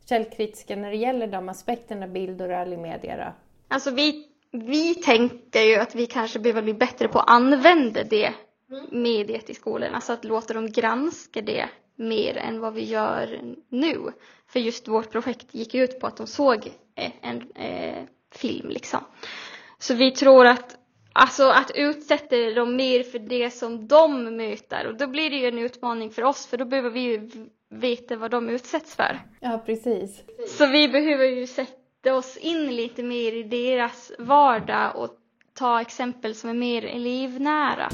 källkritiska 0.09 0.75
när 0.75 0.89
det 0.89 0.97
gäller 0.97 1.27
de 1.27 1.49
aspekterna, 1.49 2.07
bild 2.07 2.41
och 2.41 2.47
rörlig 2.47 2.79
media 2.79 3.17
då? 3.17 3.33
Alltså 3.67 3.91
vi, 3.91 4.27
vi 4.51 4.95
tänker 4.95 5.61
ju 5.61 5.75
att 5.75 5.95
vi 5.95 6.05
kanske 6.05 6.39
behöver 6.39 6.61
bli 6.61 6.73
bättre 6.73 7.07
på 7.07 7.19
att 7.19 7.29
använda 7.29 8.03
det 8.03 8.33
mediet 8.91 9.49
i 9.49 9.53
skolorna, 9.53 9.95
alltså 9.95 10.13
att 10.13 10.23
låta 10.23 10.53
dem 10.53 10.71
granska 10.71 11.41
det 11.41 11.69
mer 11.95 12.37
än 12.37 12.59
vad 12.59 12.73
vi 12.73 12.83
gör 12.83 13.39
nu. 13.69 13.97
För 14.47 14.59
just 14.59 14.87
vårt 14.87 15.11
projekt 15.11 15.53
gick 15.55 15.75
ut 15.75 15.99
på 15.99 16.07
att 16.07 16.17
de 16.17 16.27
såg 16.27 16.71
en, 16.95 17.11
en 17.21 17.41
en 17.55 18.07
film 18.31 18.69
liksom. 18.69 18.99
Så 19.79 19.93
vi 19.93 20.11
tror 20.11 20.45
att 20.45 20.77
Alltså 21.13 21.49
att 21.49 21.71
utsätta 21.75 22.35
dem 22.35 22.75
mer 22.75 23.03
för 23.03 23.19
det 23.19 23.49
som 23.49 23.87
de 23.87 24.37
möter 24.37 24.87
och 24.87 24.95
då 24.97 25.07
blir 25.07 25.29
det 25.29 25.35
ju 25.35 25.47
en 25.47 25.59
utmaning 25.59 26.11
för 26.11 26.23
oss 26.23 26.45
för 26.45 26.57
då 26.57 26.65
behöver 26.65 26.89
vi 26.89 26.99
ju 26.99 27.29
veta 27.69 28.15
vad 28.15 28.31
de 28.31 28.49
utsätts 28.49 28.95
för. 28.95 29.19
Ja, 29.39 29.61
precis. 29.65 30.23
Så 30.57 30.65
vi 30.65 30.87
behöver 30.87 31.25
ju 31.25 31.47
sätta 31.47 32.15
oss 32.15 32.37
in 32.37 32.75
lite 32.75 33.03
mer 33.03 33.31
i 33.31 33.43
deras 33.43 34.11
vardag 34.19 34.95
och 34.95 35.09
ta 35.53 35.81
exempel 35.81 36.35
som 36.35 36.49
är 36.49 36.53
mer 36.53 36.85
elevnära. 36.85 37.89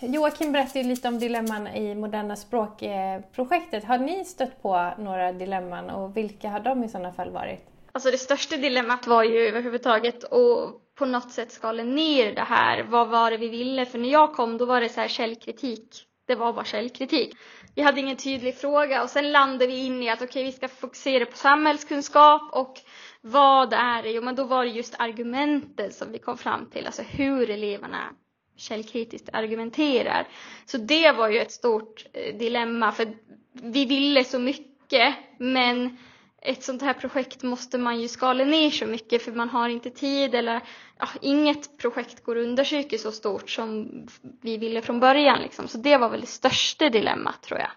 Joakim 0.00 0.52
berättade 0.52 0.84
lite 0.84 1.08
om 1.08 1.18
dilemman 1.18 1.66
i 1.66 1.94
Moderna 1.94 2.36
språkprojektet. 2.36 3.84
Har 3.84 3.98
ni 3.98 4.24
stött 4.24 4.62
på 4.62 4.92
några 4.98 5.32
dilemman 5.32 5.90
och 5.90 6.16
vilka 6.16 6.48
har 6.48 6.60
de 6.60 6.84
i 6.84 6.88
sådana 6.88 7.12
fall 7.12 7.30
varit? 7.30 7.66
Alltså 7.92 8.10
det 8.10 8.18
största 8.18 8.56
dilemmat 8.56 9.06
var 9.06 9.24
ju 9.24 9.38
överhuvudtaget 9.38 10.24
att 10.24 10.32
på 11.00 11.06
något 11.06 11.30
sätt 11.30 11.52
skala 11.52 11.82
ner 11.82 12.34
det 12.34 12.42
här. 12.42 12.82
Vad 12.82 13.08
var 13.08 13.30
det 13.30 13.36
vi 13.36 13.48
ville? 13.48 13.86
För 13.86 13.98
när 13.98 14.08
jag 14.08 14.32
kom 14.32 14.58
då 14.58 14.64
var 14.64 14.80
det 14.80 14.88
så 14.88 15.00
här 15.00 15.08
källkritik. 15.08 16.06
det 16.26 16.34
var 16.34 16.52
bara 16.52 16.64
källkritik. 16.64 17.36
Vi 17.74 17.82
hade 17.82 18.00
ingen 18.00 18.16
tydlig 18.16 18.56
fråga 18.56 19.02
och 19.02 19.10
sen 19.10 19.32
landade 19.32 19.66
vi 19.66 19.86
in 19.86 20.02
i 20.02 20.08
att 20.08 20.22
okej, 20.22 20.26
okay, 20.28 20.44
vi 20.44 20.52
ska 20.52 20.68
fokusera 20.68 21.26
på 21.26 21.36
samhällskunskap 21.36 22.42
och 22.52 22.80
vad 23.20 23.72
är 23.72 24.02
det? 24.02 24.10
Jo, 24.10 24.22
men 24.22 24.34
då 24.34 24.44
var 24.44 24.64
det 24.64 24.70
just 24.70 24.94
argumenten 24.98 25.92
som 25.92 26.12
vi 26.12 26.18
kom 26.18 26.38
fram 26.38 26.70
till, 26.70 26.86
alltså 26.86 27.02
hur 27.02 27.50
eleverna 27.50 28.14
källkritiskt 28.56 29.28
argumenterar. 29.32 30.28
Så 30.66 30.78
det 30.78 31.12
var 31.12 31.28
ju 31.28 31.38
ett 31.38 31.52
stort 31.52 32.06
eh, 32.12 32.36
dilemma, 32.36 32.92
för 32.92 33.08
vi 33.52 33.84
ville 33.84 34.24
så 34.24 34.38
mycket, 34.38 35.14
men 35.38 35.98
ett 36.42 36.62
sånt 36.62 36.82
här 36.82 36.94
projekt 36.94 37.42
måste 37.42 37.78
man 37.78 38.00
ju 38.00 38.08
skala 38.08 38.44
ner 38.44 38.70
så 38.70 38.86
mycket 38.86 39.22
för 39.22 39.32
man 39.32 39.48
har 39.48 39.68
inte 39.68 39.90
tid 39.90 40.34
eller 40.34 40.60
ja, 40.98 41.06
inget 41.20 41.78
projekt 41.78 42.24
går 42.24 42.38
att 42.38 42.44
undersöka 42.44 42.98
så 42.98 43.12
stort 43.12 43.50
som 43.50 43.90
vi 44.40 44.56
ville 44.56 44.82
från 44.82 45.00
början. 45.00 45.42
Liksom. 45.42 45.68
Så 45.68 45.78
det 45.78 45.96
var 45.96 46.08
väl 46.08 46.20
det 46.20 46.26
största 46.26 46.88
dilemmat 46.88 47.42
tror 47.42 47.60
jag. 47.60 47.70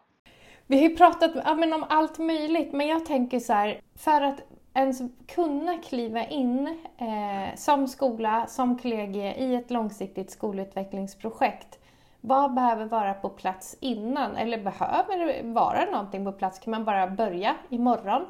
Vi 0.67 0.76
har 0.76 0.89
ju 0.89 0.95
pratat 0.95 1.32
ja, 1.45 1.56
men 1.56 1.73
om 1.73 1.86
allt 1.89 2.17
möjligt 2.17 2.73
men 2.73 2.88
jag 2.88 3.06
tänker 3.06 3.39
så 3.39 3.54
här, 3.54 3.82
för 3.97 4.21
att 4.21 4.39
ens 4.73 5.02
kunna 5.36 5.78
kliva 5.78 6.26
in 6.26 6.67
eh, 6.97 7.56
som 7.56 7.88
skola, 7.88 8.47
som 8.47 8.78
kollegie 8.78 9.36
i 9.36 9.56
ett 9.56 9.71
långsiktigt 9.71 10.32
skolutvecklingsprojekt 10.32 11.80
vad 12.26 12.54
behöver 12.54 12.86
vara 12.86 13.13
på 13.13 13.30
plats 13.30 13.78
innan? 13.80 14.36
Eller 14.36 14.58
behöver 14.58 15.17
det 15.17 15.41
vara 15.43 15.86
någonting 15.86 16.26
på 16.26 16.32
plats? 16.32 16.60
Kan 16.60 16.71
man 16.71 16.86
bara 16.86 17.08
börja 17.08 17.56
imorgon? 17.69 18.26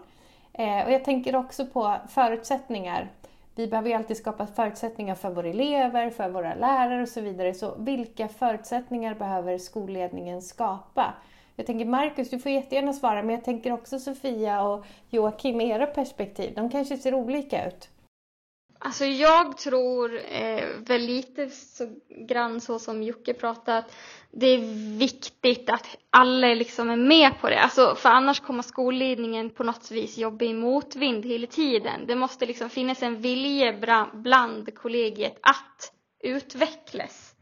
Eh, 0.54 0.86
och 0.86 0.92
jag 0.92 1.04
tänker 1.04 1.36
också 1.36 1.66
på 1.66 1.96
förutsättningar. 2.10 3.12
Vi 3.56 3.68
behöver 3.68 3.90
ju 3.90 3.96
alltid 3.96 4.18
skapa 4.18 4.48
förutsättningar 4.48 5.16
för 5.16 5.30
våra 5.30 5.48
elever, 5.48 6.10
för 6.10 6.30
våra 6.30 6.56
lärare 6.56 7.02
och 7.02 7.10
så 7.10 7.22
vidare. 7.22 7.54
Så 7.54 7.76
vilka 7.76 8.28
förutsättningar 8.28 9.16
behöver 9.16 9.58
skolledningen 9.58 10.42
skapa? 10.42 11.14
Jag 11.56 11.66
tänker 11.66 11.86
Marcus, 11.86 12.30
du 12.30 12.40
får 12.40 12.52
jättegärna 12.52 12.94
svara, 12.94 13.24
men 13.24 13.36
jag 13.36 13.44
tänker 13.44 13.72
också 13.72 14.00
Sofia 14.00 14.64
och 14.64 14.86
Joakim, 15.10 15.62
era 15.62 15.88
perspektiv. 15.88 16.56
De 16.56 16.70
kanske 16.70 16.98
ser 16.98 17.14
olika 17.14 17.68
ut. 17.68 17.90
Alltså 18.80 19.06
jag 19.06 19.58
tror 19.58 20.20
eh, 20.32 20.64
väl 20.78 21.02
lite 21.02 21.50
så 21.50 21.88
grann 22.28 22.62
så 22.62 22.80
som 22.80 23.04
Jocke 23.04 23.34
pratat, 23.34 23.86
det 24.36 24.48
är 24.48 24.98
viktigt 24.98 25.70
att 25.70 25.98
alla 26.10 26.48
liksom 26.48 26.90
är 26.90 26.96
med 26.96 27.32
på 27.42 27.50
det. 27.50 27.60
Alltså, 27.60 27.96
för 27.96 28.10
annars 28.10 28.40
kommer 28.40 28.64
skolledningen 28.64 29.50
på 29.50 29.64
något 29.64 29.92
vis 29.92 30.18
jobba 30.18 30.46
i 30.46 30.54
motvind 30.54 31.26
hela 31.26 31.48
tiden. 31.48 32.08
Det 32.08 32.16
måste 32.16 32.46
liksom 32.46 32.70
finnas 32.70 33.04
en 33.04 33.22
vilja 33.22 34.08
bland 34.14 34.76
kollegiet 34.76 35.40
att 35.42 35.94
utvecklas. 36.24 37.36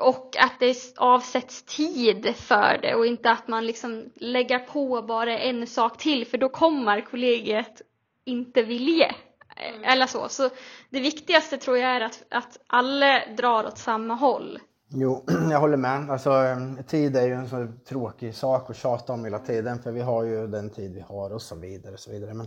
Och 0.00 0.36
att 0.38 0.60
det 0.60 0.76
avsätts 0.96 1.62
tid 1.62 2.34
för 2.36 2.78
det 2.82 2.94
och 2.94 3.06
inte 3.06 3.30
att 3.30 3.48
man 3.48 3.66
liksom 3.66 4.04
lägger 4.16 4.58
på 4.58 5.02
bara 5.02 5.38
en 5.38 5.66
sak 5.66 5.98
till 5.98 6.26
för 6.26 6.38
då 6.38 6.48
kommer 6.48 7.00
kollegiet 7.00 7.82
inte 8.24 8.62
vilja. 8.62 9.14
Mm. 9.56 9.84
Eller 9.84 10.06
så. 10.06 10.28
Så 10.28 10.50
det 10.90 11.00
viktigaste 11.00 11.56
tror 11.56 11.78
jag 11.78 11.90
är 11.90 12.00
att, 12.00 12.24
att 12.30 12.58
alla 12.66 13.26
drar 13.26 13.64
åt 13.64 13.78
samma 13.78 14.14
håll. 14.14 14.58
Jo, 14.94 15.24
jag 15.50 15.60
håller 15.60 15.76
med. 15.76 16.10
Alltså, 16.10 16.56
tid 16.86 17.16
är 17.16 17.26
ju 17.26 17.32
en 17.32 17.48
så 17.48 17.68
tråkig 17.88 18.34
sak 18.34 18.70
att 18.70 18.76
tjata 18.76 19.12
om 19.12 19.24
hela 19.24 19.38
tiden 19.38 19.78
för 19.82 19.92
vi 19.92 20.00
har 20.00 20.24
ju 20.24 20.46
den 20.46 20.70
tid 20.70 20.94
vi 20.94 21.00
har 21.00 21.30
och 21.32 21.42
så 21.42 21.56
vidare. 21.56 21.92
Och 21.92 22.00
så 22.00 22.10
vidare. 22.10 22.34
Men 22.34 22.46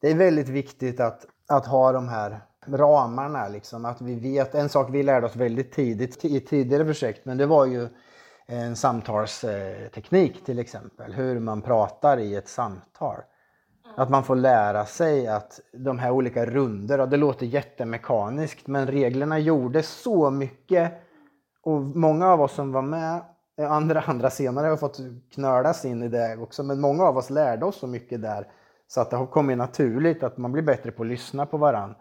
det 0.00 0.10
är 0.10 0.14
väldigt 0.14 0.48
viktigt 0.48 1.00
att, 1.00 1.26
att 1.48 1.66
ha 1.66 1.92
de 1.92 2.08
här 2.08 2.40
ramarna. 2.68 3.48
Liksom, 3.48 3.84
att 3.84 4.00
vi 4.00 4.14
vet, 4.14 4.54
en 4.54 4.68
sak 4.68 4.88
vi 4.90 5.02
lärde 5.02 5.26
oss 5.26 5.36
väldigt 5.36 5.72
tidigt 5.72 6.24
i 6.24 6.40
tidigare 6.40 6.84
projekt, 6.84 7.24
men 7.24 7.38
det 7.38 7.46
var 7.46 7.66
ju 7.66 7.88
en 8.46 8.76
samtalsteknik 8.76 10.44
till 10.44 10.58
exempel. 10.58 11.12
Hur 11.12 11.40
man 11.40 11.62
pratar 11.62 12.18
i 12.18 12.34
ett 12.34 12.48
samtal. 12.48 13.16
Att 13.96 14.10
man 14.10 14.24
får 14.24 14.36
lära 14.36 14.86
sig 14.86 15.26
att 15.26 15.60
de 15.72 15.98
här 15.98 16.10
olika 16.10 16.46
runder, 16.46 17.06
det 17.06 17.16
låter 17.16 17.46
jättemekaniskt 17.46 18.66
men 18.66 18.86
reglerna 18.86 19.38
gjorde 19.38 19.82
så 19.82 20.30
mycket. 20.30 20.92
Och 21.64 21.82
många 21.82 22.26
av 22.26 22.40
oss 22.40 22.52
som 22.52 22.72
var 22.72 22.82
med, 22.82 23.22
eh, 23.58 23.72
andra, 23.72 24.00
andra 24.06 24.30
senare 24.30 24.66
har 24.66 24.76
fått 24.76 24.98
knölas 25.34 25.84
in 25.84 26.02
i 26.02 26.08
det 26.08 26.36
också, 26.36 26.62
men 26.62 26.80
många 26.80 27.04
av 27.04 27.16
oss 27.16 27.30
lärde 27.30 27.66
oss 27.66 27.76
så 27.76 27.86
mycket 27.86 28.22
där 28.22 28.46
så 28.86 29.00
att 29.00 29.10
det 29.10 29.16
har 29.16 29.26
kommit 29.26 29.58
naturligt 29.58 30.22
att 30.22 30.38
man 30.38 30.52
blir 30.52 30.62
bättre 30.62 30.90
på 30.90 31.02
att 31.02 31.08
lyssna 31.08 31.46
på 31.46 31.56
varandra. 31.56 31.96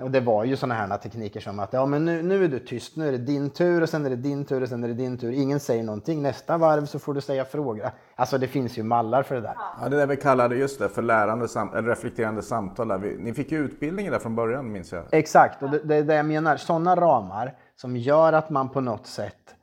Och 0.00 0.10
det 0.10 0.20
var 0.20 0.44
ju 0.44 0.56
sådana 0.56 0.74
här 0.74 0.96
tekniker 0.96 1.40
som 1.40 1.60
att 1.60 1.72
ja, 1.72 1.86
men 1.86 2.04
nu, 2.04 2.22
nu 2.22 2.44
är 2.44 2.48
du 2.48 2.58
tyst, 2.58 2.96
nu 2.96 3.08
är 3.08 3.12
det 3.12 3.18
din 3.18 3.50
tur 3.50 3.82
och 3.82 3.88
sen 3.88 4.06
är 4.06 4.10
det 4.10 4.16
din 4.16 4.44
tur 4.44 4.62
och 4.62 4.68
sen 4.68 4.84
är 4.84 4.88
det 4.88 4.94
din 4.94 5.18
tur. 5.18 5.32
Ingen 5.32 5.60
säger 5.60 5.82
någonting. 5.82 6.22
Nästa 6.22 6.58
varv 6.58 6.86
så 6.86 6.98
får 6.98 7.14
du 7.14 7.20
säga 7.20 7.44
frågor. 7.44 7.90
Alltså 8.14 8.38
det 8.38 8.46
finns 8.46 8.78
ju 8.78 8.82
mallar 8.82 9.22
för 9.22 9.34
det 9.34 9.40
där. 9.40 9.54
Ja, 9.80 9.88
det 9.88 9.96
där 9.96 10.06
vi 10.06 10.16
kallade 10.16 10.56
just 10.56 10.78
det 10.78 10.88
för 10.88 11.02
lärande, 11.02 11.46
eller 11.74 11.88
reflekterande 11.88 12.42
samtal. 12.42 12.88
Där. 12.88 12.98
Ni 13.18 13.34
fick 13.34 13.52
ju 13.52 13.58
utbildning 13.58 14.10
där 14.10 14.18
från 14.18 14.34
början 14.34 14.72
minns 14.72 14.92
jag. 14.92 15.04
Exakt, 15.10 15.62
och 15.62 15.70
det 15.70 15.94
är 15.94 16.02
det 16.02 16.14
jag 16.14 16.26
menar. 16.26 16.56
Sådana 16.56 16.96
ramar 16.96 17.56
som 17.80 17.96
gör 17.96 18.32
att 18.32 18.50
man 18.50 18.68
på 18.68 18.80
något 18.80 19.06
sätt 19.06 19.54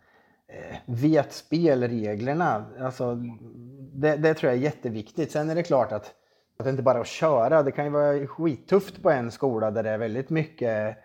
eh, 0.48 0.78
vet 0.86 1.34
spelreglerna. 1.34 2.66
Alltså, 2.80 3.16
det, 3.94 4.16
det 4.16 4.34
tror 4.34 4.52
jag 4.52 4.60
är 4.60 4.64
jätteviktigt. 4.64 5.32
Sen 5.32 5.50
är 5.50 5.56
det 5.56 5.64
klart 5.64 5.92
att 5.92 6.14
att 6.60 6.64
det 6.64 6.70
inte 6.70 6.84
bara 6.84 6.98
är 6.98 7.02
att 7.02 7.08
köra. 7.08 7.64
Det 7.64 7.72
kan 7.72 7.86
ju 7.86 7.92
vara 7.92 8.28
skittufft 8.28 9.04
på 9.04 9.12
en 9.12 9.32
skola 9.32 9.72
där 9.72 9.84
det 9.84 9.90
är 9.90 9.98
väldigt 9.98 10.30
mycket 10.30 10.98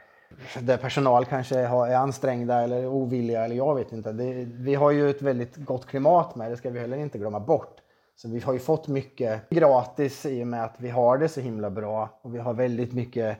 där 0.61 0.77
personal 0.77 1.25
kanske 1.25 1.59
är 1.59 1.95
ansträngda 1.95 2.63
eller 2.63 2.87
ovilliga 2.87 3.45
eller 3.45 3.57
jag 3.57 3.75
vet 3.75 3.93
inte. 3.93 4.13
Det, 4.13 4.45
vi 4.45 4.75
har 4.75 4.91
ju 4.91 5.11
ett 5.11 5.23
väldigt 5.23 5.57
gott 5.57 5.87
klimat 5.87 6.35
med 6.35 6.51
det 6.51 6.57
ska 6.57 6.71
vi 6.71 6.81
heller 6.81 6.97
inte 6.97 7.19
glömma 7.19 7.41
bort. 7.41 7.77
Så 8.17 8.29
vi 8.29 8.41
har 8.41 8.53
ju 8.53 8.59
fått 8.59 8.89
mycket 8.89 9.51
gratis 9.51 10.27
i 10.27 10.43
och 10.43 10.47
med 10.47 10.65
att 10.65 10.75
vi 10.79 10.91
har 10.91 11.19
det 11.19 11.29
så 11.29 11.41
himla 11.41 11.71
bra 11.71 12.21
och 12.23 12.35
vi 12.35 12.39
har 12.39 12.55
väldigt 12.55 12.93
mycket 12.93 13.39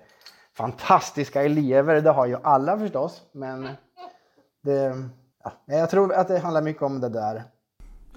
fantastiska 0.57 1.43
elever. 1.43 2.01
Det 2.01 2.11
har 2.11 2.27
ju 2.27 2.37
alla 2.43 2.79
förstås, 2.79 3.23
men 3.33 3.69
det, 4.63 4.95
ja, 5.45 5.53
jag 5.67 5.91
tror 5.91 6.15
att 6.15 6.29
det 6.29 6.39
handlar 6.39 6.63
mycket 6.63 6.83
om 6.83 7.01
det 7.01 7.09
där. 7.09 7.43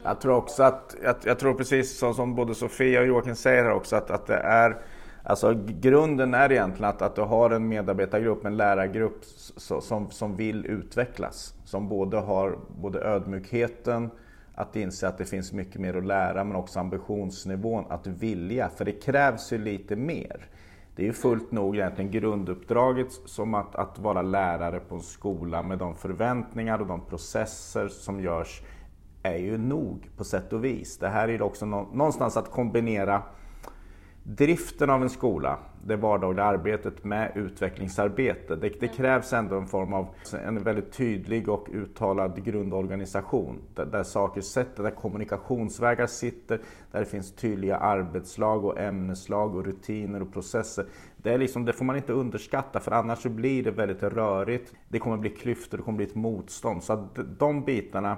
Jag 0.04 0.22
tror 0.22 0.36
också 0.36 0.64
att, 0.64 0.96
jag, 1.04 1.16
jag 1.24 1.40
tror 1.40 1.54
precis 1.54 2.00
som, 2.00 2.14
som 2.14 2.36
både 2.36 2.56
Sofia 2.56 3.00
och 3.00 3.08
Joakim 3.08 3.36
säger 3.36 3.64
här 3.64 3.72
också 3.72 3.96
att, 3.96 4.12
att 4.12 4.28
det 4.28 4.38
är 4.38 4.82
Alltså 5.28 5.54
grunden 5.68 6.34
är 6.34 6.52
egentligen 6.52 6.90
att, 6.90 7.02
att 7.02 7.16
du 7.16 7.22
har 7.22 7.50
en 7.50 7.68
medarbetargrupp, 7.68 8.46
en 8.46 8.58
lärargrupp 8.58 9.26
som, 9.58 10.12
som 10.12 10.36
vill 10.36 10.66
utvecklas. 10.66 11.54
Som 11.64 11.90
både 11.90 12.18
har 12.18 12.60
både 12.82 13.00
ödmjukheten, 13.00 14.10
att 14.56 14.76
inse 14.76 15.08
att 15.08 15.18
det 15.18 15.26
finns 15.26 15.54
mycket 15.54 15.82
mer 15.82 15.98
att 15.98 16.06
lära, 16.06 16.44
men 16.44 16.56
också 16.56 16.80
ambitionsnivån 16.80 17.86
att 17.90 18.08
vilja. 18.08 18.70
För 18.70 18.86
det 18.86 18.92
krävs 18.92 19.54
ju 19.54 19.58
lite 19.58 19.96
mer. 19.96 20.46
Det 20.96 21.02
är 21.02 21.06
ju 21.06 21.14
fullt 21.14 21.52
nog 21.52 21.76
egentligen 21.76 22.12
grunduppdraget 22.12 23.12
som 23.12 23.54
att, 23.54 23.76
att 23.76 24.00
vara 24.00 24.22
lärare 24.22 24.80
på 24.80 24.96
en 24.96 25.02
skola 25.02 25.64
med 25.64 25.78
de 25.78 25.96
förväntningar 25.96 26.80
och 26.80 26.88
de 26.88 27.02
processer 27.02 27.88
som 27.88 28.22
görs 28.22 28.62
är 29.24 29.38
ju 29.38 29.58
nog 29.58 30.10
på 30.18 30.24
sätt 30.24 30.54
och 30.54 30.64
vis. 30.64 30.98
Det 30.98 31.08
här 31.08 31.28
är 31.28 31.42
också 31.42 31.66
någonstans 31.66 32.38
att 32.38 32.52
kombinera 32.52 33.24
driften 34.24 34.90
av 34.90 35.04
en 35.04 35.10
skola, 35.10 35.58
det 35.88 35.96
vardagliga 35.96 36.46
arbetet 36.46 37.04
med 37.04 37.32
utvecklingsarbete. 37.36 38.56
Det, 38.56 38.80
det, 38.80 38.88
krävs 38.88 39.34
ändå 39.34 39.58
en 39.58 39.68
form 39.68 39.94
av 39.94 40.08
en 40.46 40.64
väldigt 40.64 40.92
tydlig 40.92 41.50
och 41.50 41.68
uttalad 41.74 42.44
grundorganisation 42.46 43.62
där, 43.76 43.86
där 43.86 44.04
saker 44.04 44.42
sätter, 44.42 44.84
där 44.84 44.92
kommunikationsvägar 44.92 46.08
sitter, 46.08 46.60
där 46.92 47.00
det 47.00 47.06
finns 47.06 47.36
tydliga 47.36 47.78
arbetslag 47.78 48.66
och 48.66 48.80
ämneslag 48.80 49.56
och 49.56 49.66
rutiner 49.66 50.22
och 50.22 50.34
processer. 50.34 50.86
Det, 51.18 51.34
är 51.34 51.38
liksom, 51.38 51.66
det 51.66 51.74
får 51.74 51.86
man 51.86 51.96
inte 51.96 52.14
underskatta 52.14 52.80
för 52.80 52.92
annars 52.92 53.20
så 53.20 53.30
blir 53.30 53.64
det 53.64 53.72
väldigt 53.72 54.04
rörigt. 54.04 54.74
Det 54.90 55.00
kommer 55.00 55.18
bli 55.18 55.30
klyftor, 55.30 55.78
det 55.78 55.84
kommer 55.84 55.98
bli 55.98 56.06
ett 56.06 56.16
motstånd. 56.16 56.84
Så 56.84 56.94
att 56.94 57.40
de 57.40 57.66
bitarna 57.66 58.18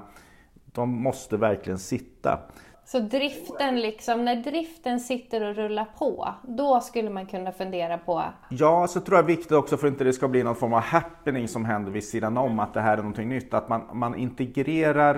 de 0.65 0.89
måste 0.89 1.37
verkligen 1.37 1.79
sitta. 1.79 2.39
Så 2.87 2.99
driften, 2.99 3.79
liksom, 3.79 4.25
när 4.25 4.35
driften 4.35 4.99
sitter 4.99 5.49
och 5.49 5.55
rullar 5.55 5.87
på, 5.97 6.33
då 6.41 6.79
skulle 6.81 7.09
man 7.09 7.25
kunna 7.25 7.51
fundera 7.51 7.97
på? 7.97 8.23
Ja, 8.49 8.87
så 8.87 8.99
tror 8.99 9.17
jag 9.17 9.23
är 9.23 9.27
viktigt 9.27 9.51
också 9.51 9.77
för 9.77 9.87
att 9.87 9.91
inte 9.91 10.03
det 10.03 10.13
ska 10.13 10.27
bli 10.27 10.43
någon 10.43 10.55
form 10.55 10.73
av 10.73 10.81
happening 10.81 11.47
som 11.47 11.65
händer 11.65 11.91
vid 11.91 12.03
sidan 12.03 12.37
om, 12.37 12.59
att 12.59 12.73
det 12.73 12.81
här 12.81 12.93
är 12.93 12.97
någonting 12.97 13.29
nytt. 13.29 13.53
Att 13.53 13.69
man, 13.69 13.81
man 13.93 14.15
integrerar 14.15 15.15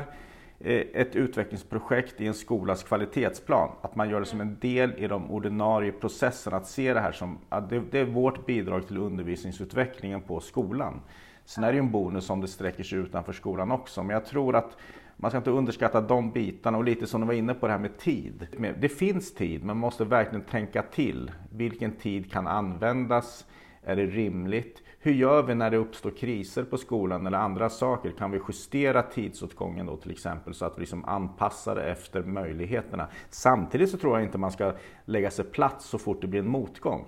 eh, 0.60 0.82
ett 0.94 1.16
utvecklingsprojekt 1.16 2.22
i 2.22 2.28
en 2.28 2.34
skolas 2.34 2.84
kvalitetsplan. 2.84 3.70
Att 3.82 3.96
man 3.96 4.10
gör 4.10 4.20
det 4.20 4.26
som 4.26 4.42
en 4.42 4.60
del 4.60 4.94
i 4.98 5.08
de 5.08 5.32
ordinarie 5.32 5.92
processerna. 5.92 6.58
Att 6.58 6.68
se 6.68 6.94
det 6.94 7.00
här 7.00 7.12
som 7.12 7.38
att 7.50 7.70
det, 7.70 7.82
det 7.92 8.00
är 8.00 8.06
vårt 8.06 8.46
bidrag 8.46 8.88
till 8.88 8.98
undervisningsutvecklingen 8.98 10.22
på 10.22 10.40
skolan. 10.40 11.02
Sen 11.46 11.64
är 11.64 11.68
det 11.68 11.74
ju 11.74 11.80
en 11.80 11.92
bonus 11.92 12.30
om 12.30 12.42
det 12.42 12.48
sträcker 12.48 12.84
sig 12.84 13.00
utanför 13.00 13.34
skolan 13.34 13.72
också. 13.72 14.04
Men 14.04 14.14
jag 14.14 14.26
tror 14.26 14.56
att 14.56 14.78
man 15.22 15.32
ska 15.32 15.38
inte 15.38 15.52
underskatta 15.52 16.02
de 16.02 16.32
bitarna 16.32 16.78
och 16.78 16.84
lite 16.84 17.08
som 17.08 17.22
du 17.22 17.28
var 17.28 17.34
inne 17.34 17.54
på 17.54 17.68
det 17.68 17.74
här 17.74 17.80
med 17.80 17.98
tid. 17.98 18.48
Det 18.80 18.90
finns 18.90 19.34
tid, 19.34 19.60
men 19.60 19.68
man 19.68 19.78
måste 19.78 20.06
verkligen 20.06 20.46
tänka 20.46 20.82
till. 20.82 21.32
Vilken 21.52 21.92
tid 21.92 22.32
kan 22.32 22.48
användas? 22.48 23.46
Är 23.84 23.96
det 23.96 24.06
rimligt? 24.06 24.84
hur 25.02 25.14
gör 25.14 25.44
vi 25.44 25.56
när 25.56 25.70
det 25.70 25.78
uppstår 25.78 26.12
kriser 26.12 26.64
på 26.64 26.78
skolan 26.78 27.28
eller 27.28 27.38
andra 27.38 27.70
saker? 27.70 28.12
Kan 28.12 28.32
vi 28.32 28.42
justera 28.48 29.02
tidsåtgången 29.02 29.86
då 29.86 29.98
till 29.98 30.12
exempel 30.12 30.54
så 30.54 30.66
att 30.66 30.78
vi 30.78 30.80
liksom 30.80 31.06
anpassar 31.06 31.76
det 31.76 31.84
efter 31.84 32.24
möjligheterna? 32.24 33.08
Samtidigt 33.30 33.90
så 33.90 33.98
tror 33.98 34.18
jag 34.18 34.26
inte 34.26 34.38
man 34.38 34.52
ska 34.52 34.74
lägga 35.06 35.32
sig 35.32 35.46
platt 35.46 35.82
så 35.82 35.98
fort 35.98 36.22
det 36.22 36.28
blir 36.28 36.40
en 36.40 36.50
motgång. 36.50 37.06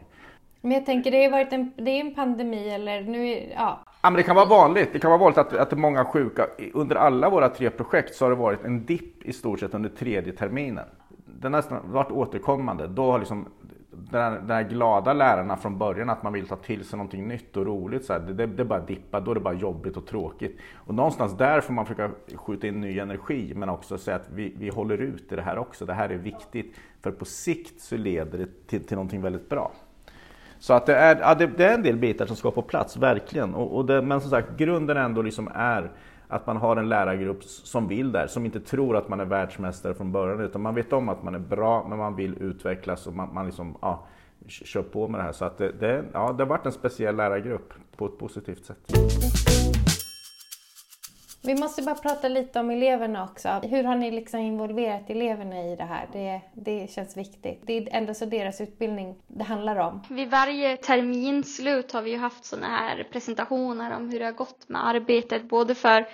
Men 0.62 0.72
jag 0.72 0.86
tänker, 0.86 1.12
det 1.12 1.24
har 1.24 1.32
varit 1.32 1.54
en, 1.54 1.72
det 1.78 1.92
är 1.92 2.02
en 2.02 2.16
pandemi 2.16 2.70
eller 2.70 3.02
nu, 3.02 3.52
ja. 3.56 3.80
Ja, 4.02 4.10
men 4.10 4.18
det 4.18 4.24
kan 4.24 4.36
vara 4.36 4.46
vanligt. 4.46 4.90
Det 4.94 5.00
kan 5.00 5.12
vara 5.12 5.20
vanligt 5.20 5.38
att, 5.38 5.54
att 5.54 5.70
det 5.70 5.74
är 5.74 5.78
många 5.78 6.06
sjuka. 6.06 6.48
Under 6.74 6.96
alla 6.96 7.30
våra 7.30 7.50
tre 7.50 7.70
projekt 7.70 8.16
så 8.16 8.26
har 8.26 8.30
det 8.30 8.36
varit 8.36 8.64
en 8.64 8.86
dipp 8.86 9.24
i 9.24 9.34
stort 9.34 9.60
sett 9.60 9.74
under 9.74 9.90
tredje 9.90 10.34
terminen. 10.34 10.86
Den 11.26 11.54
har 11.54 11.60
nästan 11.62 11.92
varit 11.92 12.12
återkommande. 12.12 12.88
Då 12.88 13.12
har 13.12 13.20
liksom 13.20 13.46
den 13.92 14.22
här, 14.22 14.32
den 14.32 14.50
här 14.50 14.64
glada 14.64 15.14
lärarna 15.14 15.58
från 15.58 15.78
början 15.78 16.10
att 16.10 16.24
man 16.24 16.34
vill 16.34 16.48
ta 16.48 16.56
till 16.56 16.86
sig 16.86 16.98
någonting 16.98 17.28
nytt 17.28 17.58
och 17.58 17.66
roligt. 17.66 18.06
Så 18.06 18.14
här, 18.14 18.20
det, 18.20 18.46
det, 18.46 18.66
bara 18.66 18.80
dippa, 18.80 19.20
då 19.20 19.32
är 19.32 19.36
det 19.36 19.42
bara 19.42 19.54
jobbigt 19.54 19.98
och 19.98 20.06
tråkigt. 20.06 20.60
Och 20.76 20.96
någonstans 20.96 21.38
där 21.38 21.62
får 21.62 21.74
man 21.74 21.86
försöka 21.86 22.12
skjuta 22.36 22.68
in 22.68 22.82
ny 22.82 23.00
energi 23.00 23.54
men 23.56 23.70
också 23.70 23.98
säga 23.98 24.16
att 24.16 24.30
vi, 24.34 24.54
vi 24.58 24.70
håller 24.70 24.98
ut 24.98 25.32
i 25.32 25.36
det 25.36 25.42
här 25.42 25.58
också. 25.58 25.86
Det 25.86 25.94
här 25.94 26.10
är 26.10 26.18
viktigt 26.18 26.76
för 27.02 27.12
på 27.12 27.26
sikt 27.26 27.82
så 27.82 27.98
leder 27.98 28.38
det 28.38 28.68
till, 28.68 28.84
till 28.84 28.96
någonting 28.96 29.22
väldigt 29.22 29.50
bra. 29.50 29.72
Så 30.62 30.74
att 30.74 30.86
det 30.86 30.96
är, 30.96 31.20
ja, 31.20 31.36
det, 31.36 31.48
det, 31.48 31.66
är 31.66 31.74
en 31.74 31.84
del 31.84 31.98
bitar 31.98 32.26
som 32.26 32.36
ska 32.36 32.52
på 32.52 32.62
plats, 32.62 32.98
verkligen. 32.98 33.54
Och, 33.56 33.76
och 33.76 33.86
det, 33.86 34.02
men 34.02 34.22
som 34.22 34.30
sagt, 34.30 34.58
grunden 34.58 34.98
ändå 34.98 35.22
liksom 35.22 35.50
är 35.56 35.92
att 36.28 36.48
man 36.48 36.58
har 36.58 36.78
en 36.78 36.90
lärargrupp 36.90 37.44
som 37.44 37.88
vill 37.88 38.12
där, 38.12 38.28
som 38.28 38.46
inte 38.46 38.60
tror 38.60 38.98
att 38.98 39.10
man 39.10 39.20
är 39.20 39.26
världsmästare 39.26 39.94
från 39.94 40.12
början, 40.12 40.40
utan 40.40 40.62
man 40.62 40.76
vet 40.76 40.94
om 40.94 41.10
att 41.10 41.24
man 41.24 41.36
är 41.36 41.40
bra, 41.40 41.86
men 41.90 41.98
man 41.98 42.16
vill 42.16 42.36
utvecklas 42.42 43.08
och 43.08 43.14
man, 43.14 43.34
man 43.34 43.46
liksom, 43.46 43.78
ja, 43.82 44.06
kör 44.48 44.84
på 44.84 45.08
med 45.08 45.20
det 45.20 45.24
här. 45.24 45.32
Så 45.32 45.46
att 45.46 45.58
det, 45.58 45.72
det, 45.72 46.04
ja, 46.14 46.34
det 46.38 46.44
har 46.44 46.50
varit 46.50 46.66
en 46.66 46.72
speciell 46.72 47.16
lärargrupp 47.16 47.74
på 47.98 48.06
ett 48.06 48.18
positivt 48.18 48.66
sätt. 48.66 49.51
Vi 51.44 51.56
måste 51.56 51.82
bara 51.82 51.96
prata 51.96 52.28
lite 52.28 52.60
om 52.60 52.70
eleverna 52.70 53.24
också. 53.24 53.50
Hur 53.50 53.84
har 53.84 53.96
ni 53.96 54.12
liksom 54.12 54.40
involverat 54.40 55.10
eleverna 55.10 55.64
i 55.64 55.76
det 55.76 55.84
här? 55.84 56.10
Det, 56.14 56.42
det 56.54 56.92
känns 56.92 57.18
viktigt. 57.18 57.62
Det 57.64 57.78
är 57.78 57.88
ändå 57.92 58.14
så 58.14 58.26
deras 58.26 58.62
utbildning 58.62 59.16
det 59.28 59.44
handlar 59.44 59.76
om. 59.76 60.04
Vid 60.10 60.30
varje 60.30 60.78
terminslut 60.78 61.92
har 61.92 62.02
vi 62.02 62.12
ju 62.12 62.18
haft 62.18 62.46
sådana 62.46 62.68
här 62.68 63.08
presentationer 63.12 63.96
om 63.96 64.10
hur 64.10 64.20
det 64.20 64.26
har 64.26 64.32
gått 64.32 64.70
med 64.70 64.88
arbetet, 64.88 65.50
både 65.50 65.76
för 65.76 66.08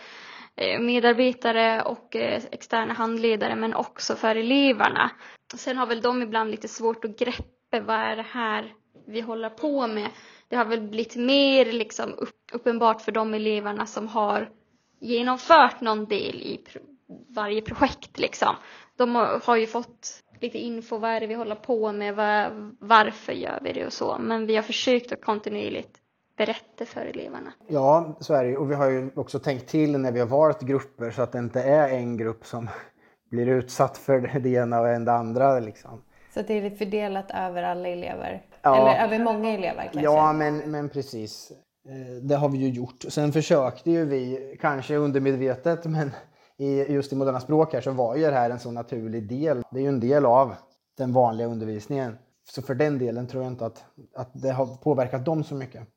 eh, 0.56 0.80
medarbetare 0.80 1.82
och 1.82 2.16
eh, 2.16 2.42
externa 2.52 2.94
handledare 2.94 3.56
men 3.56 3.74
också 3.74 4.16
för 4.16 4.36
eleverna. 4.36 5.12
Sen 5.56 5.78
har 5.78 5.88
väl 5.88 6.02
de 6.02 6.22
ibland 6.22 6.52
lite 6.52 6.68
svårt 6.68 7.06
att 7.06 7.20
greppa 7.20 7.80
vad 7.80 7.96
är 7.96 8.16
det 8.16 8.26
här 8.32 8.74
vi 9.08 9.22
håller 9.22 9.50
på 9.50 9.88
med. 9.88 10.08
Det 10.50 10.56
har 10.56 10.66
väl 10.66 10.82
blivit 10.82 11.16
mer 11.16 11.66
liksom 11.66 12.16
uppenbart 12.52 13.02
för 13.02 13.12
de 13.12 13.34
eleverna 13.34 13.86
som 13.86 14.08
har 14.08 14.50
genomfört 15.00 15.82
någon 15.82 16.06
del 16.06 16.36
i 16.36 16.58
pro 16.58 16.82
varje 17.30 17.62
projekt 17.62 18.20
liksom. 18.20 18.56
De 18.96 19.16
har 19.44 19.56
ju 19.56 19.68
fått 19.68 20.24
lite 20.42 20.58
info, 20.58 20.98
vad 20.98 21.12
är 21.12 21.20
det 21.20 21.28
vi 21.28 21.34
håller 21.34 21.56
på 21.56 21.92
med, 21.92 22.16
var, 22.16 22.72
varför 22.80 23.34
gör 23.34 23.60
vi 23.64 23.74
det 23.74 23.86
och 23.86 23.94
så. 23.94 24.18
Men 24.20 24.46
vi 24.46 24.56
har 24.56 24.64
försökt 24.64 25.12
att 25.12 25.22
kontinuerligt 25.22 25.98
berätta 26.38 26.86
för 26.86 27.02
eleverna. 27.02 27.54
Ja, 27.68 28.18
så 28.20 28.34
är 28.34 28.44
det 28.44 28.58
Och 28.58 28.72
vi 28.72 28.76
har 28.76 28.90
ju 28.90 29.10
också 29.16 29.40
tänkt 29.40 29.68
till 29.68 30.00
när 30.00 30.12
vi 30.12 30.20
har 30.20 30.28
valt 30.28 30.62
grupper 30.62 31.12
så 31.12 31.22
att 31.22 31.32
det 31.32 31.40
inte 31.40 31.62
är 31.62 31.90
en 31.90 32.18
grupp 32.18 32.46
som 32.46 32.70
blir 33.32 33.48
utsatt 33.48 33.98
för 33.98 34.40
det 34.40 34.50
ena 34.50 34.80
och 34.80 35.06
det 35.06 35.14
andra. 35.14 35.60
Liksom. 35.60 36.04
Så 36.34 36.40
att 36.40 36.48
det 36.48 36.54
är 36.54 36.70
fördelat 36.70 37.32
över 37.34 37.64
alla 37.64 37.88
elever? 37.88 38.42
Ja. 38.62 38.78
Eller 38.78 39.06
över 39.06 39.24
många 39.24 39.54
elever 39.54 39.84
kanske? 39.84 40.02
Ja, 40.02 40.34
men, 40.34 40.58
men 40.58 40.90
precis. 40.90 41.52
Eh, 41.89 42.21
det 42.21 42.36
har 42.36 42.50
vi 42.50 42.58
ju 42.58 42.69
gjort. 42.69 43.06
Sen 43.10 43.32
försökte 43.32 43.91
ju 43.91 44.06
vi, 44.06 44.56
kanske 44.62 44.95
undermedvetet, 44.95 45.86
men 45.86 46.12
i, 46.58 46.93
just 46.93 47.13
i 47.13 47.15
moderna 47.15 47.39
språk 47.39 47.73
här 47.73 47.82
så 47.82 47.91
var 47.91 48.15
ju 48.15 48.21
det 48.21 48.32
här 48.32 48.50
en 48.50 48.60
så 48.60 48.71
naturlig 48.71 49.30
del. 49.30 49.62
Det 49.71 49.80
är 49.80 49.84
ju 49.84 49.89
en 49.89 50.00
del 50.00 50.26
av 50.26 50.56
den 50.97 51.13
vanliga 51.13 51.47
undervisningen. 51.47 52.17
Så 52.50 52.62
för 52.62 52.76
den 52.76 52.97
delen 52.97 53.28
tror 53.28 53.43
jag 53.43 53.52
inte 53.52 53.65
att, 53.65 53.86
att 54.15 54.30
det 54.34 54.52
har 54.52 54.65
påverkat 54.65 55.26
dem 55.26 55.43
så 55.43 55.56
mycket 55.56 55.88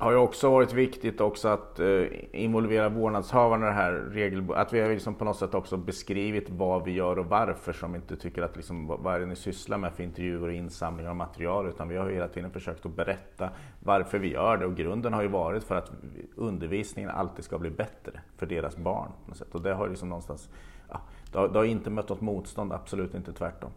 har 0.00 0.12
ju 0.12 0.16
också 0.16 0.50
varit 0.50 0.72
viktigt 0.72 1.20
också 1.20 1.48
att 1.48 1.80
eh, 1.80 2.04
involvera 2.32 2.88
vårdnadshavarna 2.88 3.66
i 3.66 3.68
det 3.68 3.74
här 3.74 3.92
regelbundet. 3.92 4.66
Att 4.66 4.72
vi 4.72 4.80
har 4.80 4.88
liksom 4.88 5.14
på 5.14 5.24
något 5.24 5.36
sätt 5.36 5.54
också 5.54 5.76
beskrivit 5.76 6.50
vad 6.50 6.84
vi 6.84 6.92
gör 6.92 7.18
och 7.18 7.26
varför 7.26 7.72
som 7.72 7.94
inte 7.94 8.16
tycker 8.16 8.42
att 8.42 8.56
liksom, 8.56 8.86
vad 8.86 9.14
är 9.14 9.20
det 9.20 9.26
ni 9.26 9.36
sysslar 9.36 9.78
med 9.78 9.92
för 9.92 10.02
intervjuer 10.02 10.42
och 10.42 10.52
insamlingar 10.52 11.10
av 11.10 11.16
material 11.16 11.68
utan 11.68 11.88
vi 11.88 11.96
har 11.96 12.10
hela 12.10 12.28
tiden 12.28 12.50
försökt 12.50 12.86
att 12.86 12.96
berätta 12.96 13.50
varför 13.80 14.18
vi 14.18 14.32
gör 14.32 14.56
det 14.56 14.66
och 14.66 14.76
grunden 14.76 15.12
har 15.12 15.22
ju 15.22 15.28
varit 15.28 15.64
för 15.64 15.74
att 15.74 15.90
undervisningen 16.36 17.10
alltid 17.10 17.44
ska 17.44 17.58
bli 17.58 17.70
bättre 17.70 18.20
för 18.36 18.46
deras 18.46 18.76
barn. 18.76 19.08
På 19.24 19.30
något 19.30 19.38
sätt. 19.38 19.54
Och 19.54 19.62
det 19.62 19.74
har 19.74 19.88
liksom 19.88 20.08
någonstans, 20.08 20.48
ja, 20.90 21.00
det 21.32 21.38
har, 21.38 21.48
det 21.48 21.58
har 21.58 21.64
inte 21.64 21.90
mött 21.90 22.08
något 22.08 22.20
motstånd, 22.20 22.72
absolut 22.72 23.14
inte 23.14 23.32
tvärtom. 23.32 23.70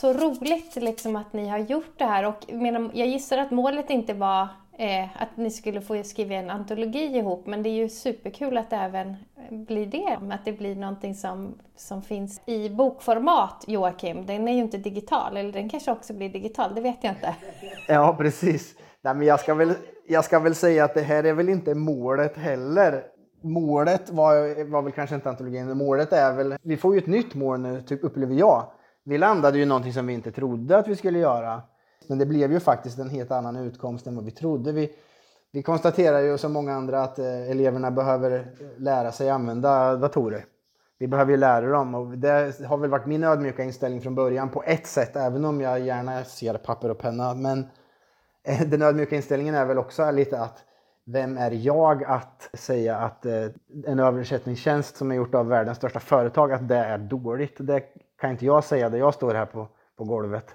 Så 0.00 0.12
roligt 0.12 0.76
liksom 0.76 1.16
att 1.16 1.32
ni 1.32 1.48
har 1.48 1.58
gjort 1.58 1.98
det 1.98 2.04
här 2.04 2.26
och 2.26 2.44
jag 2.92 3.08
gissar 3.08 3.38
att 3.38 3.50
målet 3.50 3.90
inte 3.90 4.14
var 4.14 4.48
eh, 4.78 5.22
att 5.22 5.36
ni 5.36 5.50
skulle 5.50 5.80
få 5.80 6.02
skriva 6.02 6.34
en 6.34 6.50
antologi 6.50 7.16
ihop 7.18 7.46
men 7.46 7.62
det 7.62 7.68
är 7.68 7.74
ju 7.74 7.88
superkul 7.88 8.58
att 8.58 8.70
det 8.70 8.76
även 8.76 9.16
blir 9.50 9.86
det. 9.86 10.34
Att 10.34 10.44
det 10.44 10.52
blir 10.52 10.76
någonting 10.76 11.14
som, 11.14 11.54
som 11.76 12.02
finns 12.02 12.40
i 12.46 12.68
bokformat, 12.68 13.64
Joakim. 13.66 14.26
Den 14.26 14.48
är 14.48 14.52
ju 14.52 14.58
inte 14.58 14.78
digital, 14.78 15.36
eller 15.36 15.52
den 15.52 15.68
kanske 15.68 15.92
också 15.92 16.12
blir 16.12 16.28
digital, 16.28 16.74
det 16.74 16.80
vet 16.80 16.98
jag 17.00 17.12
inte. 17.12 17.34
Ja, 17.88 18.14
precis. 18.18 18.74
Nej, 19.02 19.14
men 19.14 19.26
jag, 19.26 19.40
ska 19.40 19.54
väl, 19.54 19.72
jag 20.08 20.24
ska 20.24 20.38
väl 20.38 20.54
säga 20.54 20.84
att 20.84 20.94
det 20.94 21.02
här 21.02 21.24
är 21.24 21.32
väl 21.32 21.48
inte 21.48 21.74
målet 21.74 22.36
heller. 22.36 23.02
Målet 23.40 24.10
var, 24.10 24.64
var 24.70 24.82
väl 24.82 24.92
kanske 24.92 25.14
inte 25.14 25.28
antologin, 25.28 25.76
målet 25.76 26.12
är 26.12 26.32
väl, 26.32 26.56
vi 26.62 26.76
får 26.76 26.94
ju 26.94 26.98
ett 26.98 27.06
nytt 27.06 27.34
mål 27.34 27.60
nu, 27.60 27.82
typ 27.82 28.04
upplever 28.04 28.34
jag 28.34 28.70
vi 29.08 29.18
landade 29.18 29.58
ju 29.58 29.64
någonting 29.64 29.92
som 29.92 30.06
vi 30.06 30.12
inte 30.12 30.32
trodde 30.32 30.78
att 30.78 30.88
vi 30.88 30.96
skulle 30.96 31.18
göra. 31.18 31.62
Men 32.08 32.18
det 32.18 32.26
blev 32.26 32.52
ju 32.52 32.60
faktiskt 32.60 32.98
en 32.98 33.10
helt 33.10 33.30
annan 33.30 33.56
utkomst 33.56 34.06
än 34.06 34.16
vad 34.16 34.24
vi 34.24 34.30
trodde. 34.30 34.72
Vi, 34.72 34.92
vi 35.52 35.62
konstaterar 35.62 36.20
ju 36.20 36.38
som 36.38 36.52
många 36.52 36.74
andra 36.74 37.02
att 37.02 37.18
eh, 37.18 37.50
eleverna 37.50 37.90
behöver 37.90 38.30
eh, 38.30 38.66
lära 38.76 39.12
sig 39.12 39.30
använda 39.30 39.96
datorer. 39.96 40.44
Vi 40.98 41.08
behöver 41.08 41.30
ju 41.30 41.36
lära 41.36 41.70
dem 41.70 41.94
och 41.94 42.18
det 42.18 42.60
har 42.66 42.76
väl 42.76 42.90
varit 42.90 43.06
min 43.06 43.24
ödmjuka 43.24 43.62
inställning 43.62 44.00
från 44.00 44.14
början 44.14 44.48
på 44.48 44.62
ett 44.62 44.86
sätt, 44.86 45.16
även 45.16 45.44
om 45.44 45.60
jag 45.60 45.80
gärna 45.80 46.24
ser 46.24 46.54
papper 46.54 46.90
och 46.90 46.98
penna. 46.98 47.34
Men 47.34 47.66
eh, 48.44 48.60
den 48.60 48.82
ödmjuka 48.82 49.16
inställningen 49.16 49.54
är 49.54 49.64
väl 49.64 49.78
också 49.78 50.10
lite 50.10 50.40
att 50.40 50.64
vem 51.04 51.38
är 51.38 51.50
jag 51.50 52.04
att 52.04 52.50
säga 52.52 52.96
att 52.96 53.26
eh, 53.26 53.46
en 53.86 53.98
översättningstjänst 53.98 54.96
som 54.96 55.10
är 55.10 55.14
gjort 55.14 55.34
av 55.34 55.48
världens 55.48 55.78
största 55.78 56.00
företag, 56.00 56.52
att 56.52 56.68
det 56.68 56.76
är 56.76 56.98
dåligt? 56.98 57.56
Det 57.58 57.82
kan 58.20 58.30
inte 58.30 58.46
jag 58.46 58.64
säga 58.64 58.88
där 58.88 58.98
jag 58.98 59.14
står 59.14 59.34
här 59.34 59.46
på, 59.46 59.68
på 59.96 60.04
golvet 60.04 60.54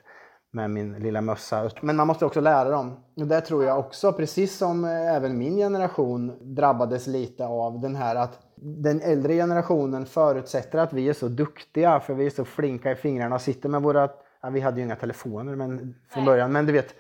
med 0.52 0.70
min 0.70 0.94
lilla 0.94 1.22
mössa. 1.22 1.70
Men 1.82 1.96
man 1.96 2.08
måste 2.08 2.26
också 2.26 2.42
lära 2.42 2.70
dem. 2.70 3.04
Och 3.16 3.28
det 3.28 3.42
tror 3.42 3.64
jag 3.64 3.80
också, 3.80 4.14
precis 4.14 4.58
som 4.58 4.86
eh, 4.86 5.16
även 5.16 5.38
min 5.38 5.58
generation 5.58 6.38
drabbades 6.56 7.08
lite 7.08 7.46
av 7.46 7.80
den 7.80 7.96
här 7.96 8.16
att 8.16 8.40
den 8.56 9.02
äldre 9.02 9.34
generationen 9.34 10.06
förutsätter 10.06 10.80
att 10.80 10.94
vi 10.94 11.10
är 11.10 11.14
så 11.14 11.28
duktiga 11.28 12.00
för 12.00 12.14
vi 12.14 12.26
är 12.26 12.30
så 12.30 12.46
flinka 12.46 12.92
i 12.92 12.96
fingrarna 12.96 13.36
och 13.36 13.42
sitter 13.42 13.70
med 13.70 13.82
våra, 13.82 14.10
ja, 14.42 14.50
vi 14.50 14.60
hade 14.60 14.78
ju 14.78 14.86
inga 14.86 14.96
telefoner 14.96 15.56
men, 15.56 15.96
från 16.10 16.26
början, 16.26 16.52
men 16.52 16.66
du 16.66 16.74
vet, 16.74 16.96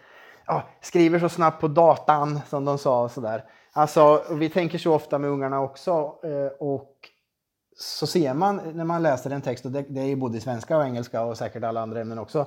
ja, 0.45 0.63
skriver 0.81 1.19
så 1.19 1.29
snabbt 1.29 1.61
på 1.61 1.67
datan 1.67 2.39
som 2.47 2.65
de 2.65 2.77
sa 2.77 3.03
och 3.03 3.11
sådär. 3.11 3.43
Alltså, 3.73 4.23
vi 4.31 4.49
tänker 4.49 4.77
så 4.77 4.93
ofta 4.93 5.17
med 5.17 5.29
ungarna 5.29 5.61
också 5.61 5.91
eh, 6.23 6.57
och 6.59 6.95
så 7.81 8.07
ser 8.07 8.33
man 8.33 8.61
när 8.73 8.85
man 8.85 9.03
läser 9.03 9.31
en 9.31 9.41
text, 9.41 9.65
och 9.65 9.71
det, 9.71 9.85
det 9.89 10.01
är 10.01 10.05
ju 10.05 10.15
både 10.15 10.39
svenska 10.39 10.77
och 10.77 10.83
engelska 10.83 11.23
och 11.23 11.37
säkert 11.37 11.63
alla 11.63 11.81
andra 11.81 12.01
ämnen 12.01 12.19
också. 12.19 12.45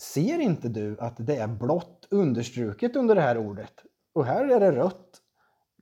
Ser 0.00 0.38
inte 0.38 0.68
du 0.68 0.96
att 1.00 1.14
det 1.16 1.36
är 1.36 1.46
blått 1.46 2.08
understruket 2.10 2.96
under 2.96 3.14
det 3.14 3.20
här 3.20 3.38
ordet? 3.38 3.72
Och 4.14 4.24
här 4.24 4.44
är 4.44 4.60
det 4.60 4.72
rött. 4.72 5.20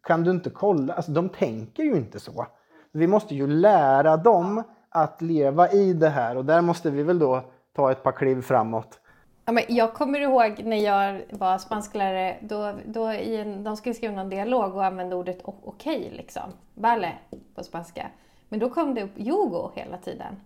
Kan 0.03 0.25
du 0.25 0.31
inte 0.31 0.51
kolla? 0.51 0.95
Alltså, 0.95 1.13
de 1.13 1.29
tänker 1.29 1.83
ju 1.83 1.97
inte 1.97 2.21
så. 2.21 2.47
Vi 2.93 3.07
måste 3.07 3.35
ju 3.35 3.47
lära 3.47 4.17
dem 4.17 4.63
att 4.89 5.23
leva 5.23 5.71
i 5.71 5.93
det 5.93 6.09
här 6.09 6.37
och 6.37 6.45
där 6.45 6.63
måste 6.63 6.91
vi 6.91 7.03
väl 7.03 7.19
då 7.19 7.45
ta 7.77 7.93
ett 7.93 8.03
par 8.03 8.13
kliv 8.13 8.43
framåt. 8.43 9.01
Ja, 9.45 9.53
men 9.53 9.65
jag 9.69 9.95
kommer 9.95 10.21
ihåg 10.21 10.61
när 10.65 10.77
jag 10.77 11.23
var 11.31 11.59
spansklärare, 11.59 12.37
då, 12.43 12.75
då 12.87 13.13
i 13.13 13.37
en, 13.37 13.65
de 13.65 13.77
skulle 13.77 13.95
skriva 13.95 14.15
någon 14.15 14.31
dialog 14.31 14.75
och 14.75 14.85
använde 14.85 15.17
ordet 15.17 15.39
okej, 15.45 15.99
okay, 15.99 16.11
liksom. 16.11 16.53
Vale 16.75 17.13
på 17.55 17.65
spanska. 17.65 18.11
Men 18.55 18.59
då 18.61 18.71
kom 18.71 18.95
det 18.95 19.03
upp 19.03 19.19
yogo 19.19 19.71
hela 19.75 19.99
tiden. 19.99 20.37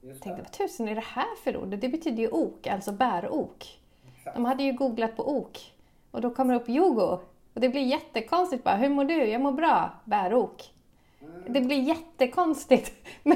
Jag 0.00 0.20
tänkte, 0.20 0.42
vad 0.42 0.52
tusen 0.52 0.88
är 0.88 0.94
det 0.94 1.04
här 1.04 1.36
för 1.44 1.56
ord? 1.56 1.68
Det 1.68 1.88
betyder 1.88 2.22
ju 2.22 2.28
ok, 2.28 2.66
alltså 2.66 2.92
bärok. 2.92 3.78
De 4.34 4.44
hade 4.44 4.62
ju 4.62 4.72
googlat 4.72 5.16
på 5.16 5.36
ok. 5.36 5.58
Och 6.10 6.20
då 6.20 6.30
kommer 6.30 6.54
det 6.54 6.60
upp 6.60 6.68
yogo. 6.68 7.18
Och 7.54 7.60
det 7.60 7.68
blir 7.68 7.82
jättekonstigt 7.82 8.64
bara, 8.64 8.76
hur 8.76 8.88
mår 8.88 9.04
du? 9.04 9.24
Jag 9.24 9.40
mår 9.40 9.52
bra, 9.52 9.90
bärok. 10.04 10.72
Mm. 11.20 11.52
Det 11.52 11.60
blir 11.60 11.80
jättekonstigt. 11.82 12.92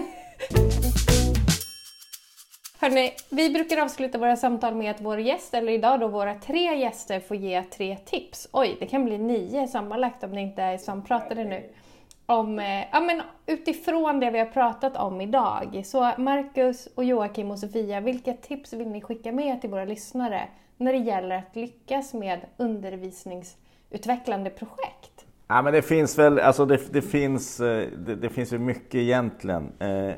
Hörrni, 2.78 3.12
vi 3.30 3.50
brukar 3.50 3.82
avsluta 3.82 4.18
våra 4.18 4.36
samtal 4.36 4.74
med 4.74 4.90
att 4.90 5.00
vår 5.00 5.18
gäst, 5.18 5.54
eller 5.54 5.72
idag 5.72 6.00
då 6.00 6.08
våra 6.08 6.34
tre 6.34 6.78
gäster, 6.78 7.20
får 7.20 7.36
ge 7.36 7.62
tre 7.62 7.96
tips. 7.96 8.48
Oj, 8.52 8.76
det 8.80 8.86
kan 8.86 9.04
bli 9.04 9.18
nio 9.18 9.68
sammanlagt 9.68 10.24
om 10.24 10.34
det 10.34 10.40
inte 10.40 10.62
är 10.62 10.78
som 10.78 11.04
pratade 11.04 11.44
nu. 11.44 11.70
Om, 12.30 12.58
eh, 12.58 12.84
ja, 12.92 13.00
men 13.00 13.22
utifrån 13.46 14.20
det 14.20 14.30
vi 14.30 14.38
har 14.38 14.46
pratat 14.46 14.96
om 14.96 15.20
idag. 15.20 15.82
Så 15.84 16.12
Marcus, 16.18 16.88
och 16.94 17.04
Joakim 17.04 17.50
och 17.50 17.58
Sofia, 17.58 18.00
vilka 18.00 18.32
tips 18.32 18.72
vill 18.72 18.88
ni 18.88 19.00
skicka 19.00 19.32
med 19.32 19.60
till 19.60 19.70
våra 19.70 19.84
lyssnare 19.84 20.48
när 20.76 20.92
det 20.92 20.98
gäller 20.98 21.36
att 21.36 21.56
lyckas 21.56 22.14
med 22.14 22.40
undervisningsutvecklande 22.56 24.50
projekt? 24.50 25.26
Ja, 25.46 25.62
men 25.62 25.72
det 25.72 25.82
finns 25.82 26.18
väl, 26.18 26.38
alltså 26.38 26.66
det, 26.66 26.92
det 26.92 27.02
finns, 27.02 27.60
eh, 27.60 27.88
det, 27.98 28.14
det, 28.14 28.28
finns 28.28 28.52
ju 28.52 28.58
mycket 28.58 28.94
egentligen. 28.94 29.72
Eh, 29.78 30.14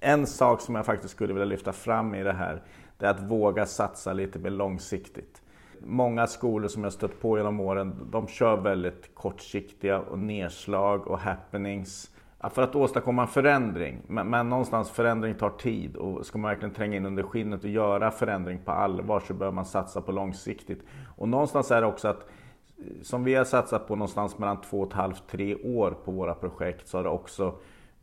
en 0.00 0.26
sak 0.26 0.60
som 0.60 0.74
jag 0.74 0.86
faktiskt 0.86 1.14
skulle 1.14 1.32
vilja 1.32 1.46
lyfta 1.46 1.72
fram 1.72 2.14
i 2.14 2.22
det 2.22 2.32
här, 2.32 2.62
det 2.98 3.06
är 3.06 3.10
att 3.10 3.22
våga 3.22 3.66
satsa 3.66 4.12
lite 4.12 4.38
mer 4.38 4.50
långsiktigt. 4.50 5.42
Många 5.80 6.26
skolor 6.26 6.68
som 6.68 6.84
jag 6.84 6.92
stött 6.92 7.20
på 7.20 7.38
genom 7.38 7.60
åren, 7.60 8.08
de 8.10 8.26
kör 8.26 8.56
väldigt 8.56 9.14
kortsiktiga 9.14 10.00
och 10.00 10.18
nedslag 10.18 11.06
och 11.06 11.18
happenings 11.18 12.10
för 12.50 12.62
att 12.62 12.74
åstadkomma 12.74 13.22
en 13.22 13.28
förändring. 13.28 14.02
Men, 14.06 14.30
men, 14.30 14.48
någonstans 14.48 14.90
förändring 14.90 15.34
tar 15.34 15.50
tid 15.50 15.96
och 15.96 16.26
ska 16.26 16.38
man 16.38 16.48
verkligen 16.48 16.74
tränga 16.74 16.96
in 16.96 17.06
under 17.06 17.22
skinnet 17.22 17.64
och 17.64 17.70
göra 17.70 18.10
förändring 18.10 18.58
på 18.64 18.70
allvar 18.70 19.20
så 19.20 19.34
bör 19.34 19.50
man 19.50 19.64
satsa 19.64 20.00
på 20.00 20.12
långsiktigt. 20.12 20.82
Och 21.16 21.28
någonstans 21.28 21.70
är 21.70 21.80
det 21.80 21.86
också 21.86 22.08
att 22.08 22.28
som 23.02 23.24
vi 23.24 23.34
har 23.34 23.44
satsat 23.44 23.88
på 23.88 23.96
någonstans 23.96 24.38
mellan 24.38 24.60
två 24.60 24.80
och 24.80 24.86
ett 24.86 24.92
halvt, 24.92 25.22
tre 25.30 25.54
år 25.54 25.96
på 26.04 26.12
våra 26.12 26.34
projekt 26.34 26.88
så 26.88 26.98
har 26.98 27.04
det 27.04 27.10
också 27.10 27.54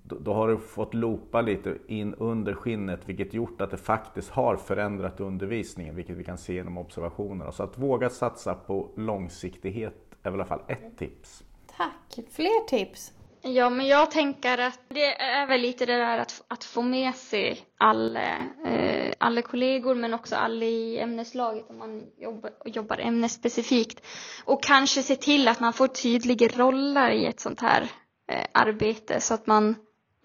då 0.07 0.33
har 0.33 0.47
du 0.47 0.57
fått 0.57 0.93
loopa 0.93 1.41
lite 1.41 1.77
in 1.87 2.13
under 2.13 2.53
skinnet 2.53 2.99
vilket 3.05 3.33
gjort 3.33 3.61
att 3.61 3.71
det 3.71 3.77
faktiskt 3.77 4.29
har 4.29 4.57
förändrat 4.57 5.19
undervisningen 5.19 5.95
vilket 5.95 6.17
vi 6.17 6.23
kan 6.23 6.37
se 6.37 6.53
genom 6.53 6.77
observationer. 6.77 7.51
Så 7.51 7.63
att 7.63 7.77
våga 7.77 8.09
satsa 8.09 8.53
på 8.53 8.89
långsiktighet 8.97 9.95
är 10.23 10.31
väl 10.31 10.39
i 10.39 10.41
alla 10.41 10.45
fall 10.45 10.61
ett 10.67 10.97
tips. 10.97 11.43
Tack! 11.77 12.19
Fler 12.31 12.67
tips? 12.67 13.11
Ja, 13.47 13.69
men 13.69 13.87
jag 13.87 14.11
tänker 14.11 14.57
att 14.57 14.79
det 14.87 15.21
är 15.21 15.47
väl 15.47 15.61
lite 15.61 15.85
det 15.85 15.97
där 15.97 16.17
att, 16.17 16.43
att 16.47 16.63
få 16.63 16.81
med 16.81 17.15
sig 17.15 17.59
alla, 17.77 18.21
eh, 18.65 19.13
alla 19.17 19.41
kollegor 19.41 19.95
men 19.95 20.13
också 20.13 20.35
alla 20.35 20.65
i 20.65 20.99
ämneslaget 20.99 21.69
om 21.69 21.77
man 21.77 22.03
jobbar, 22.17 22.51
jobbar 22.65 22.97
ämnesspecifikt. 22.97 24.05
Och 24.45 24.63
kanske 24.63 25.03
se 25.03 25.15
till 25.15 25.47
att 25.47 25.59
man 25.59 25.73
får 25.73 25.87
tydliga 25.87 26.47
roller 26.47 27.11
i 27.11 27.25
ett 27.25 27.39
sånt 27.39 27.61
här 27.61 27.91
eh, 28.31 28.45
arbete 28.53 29.21
så 29.21 29.33
att 29.33 29.47
man 29.47 29.75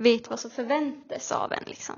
vet 0.01 0.31
vad 0.31 0.41
som 0.41 0.51
förväntas 0.51 1.33
av 1.33 1.53
en. 1.53 1.63
Liksom. 1.67 1.95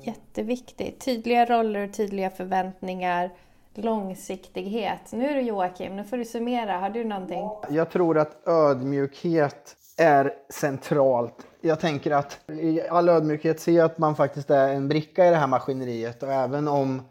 Jätteviktigt. 0.00 1.00
Tydliga 1.00 1.44
roller 1.44 1.88
och 1.88 1.94
tydliga 1.94 2.30
förväntningar. 2.30 3.30
Långsiktighet. 3.74 5.12
Nu 5.12 5.28
är 5.28 5.34
det 5.34 5.40
Joakim, 5.42 5.96
nu 5.96 6.04
får 6.04 6.16
du 6.16 6.24
summera. 6.24 6.78
Har 6.78 6.90
du 6.90 7.04
någonting? 7.04 7.50
Jag 7.70 7.90
tror 7.90 8.18
att 8.18 8.48
ödmjukhet 8.48 9.76
är 9.96 10.32
centralt. 10.52 11.46
Jag 11.60 11.80
tänker 11.80 12.10
att 12.10 12.40
i 12.48 12.82
all 12.88 13.08
ödmjukhet 13.08 13.60
se 13.60 13.80
att 13.80 13.98
man 13.98 14.16
faktiskt 14.16 14.50
är 14.50 14.68
en 14.68 14.88
bricka 14.88 15.26
i 15.26 15.30
det 15.30 15.36
här 15.36 15.46
maskineriet 15.46 16.22
och 16.22 16.32
även 16.32 16.68
om 16.68 17.02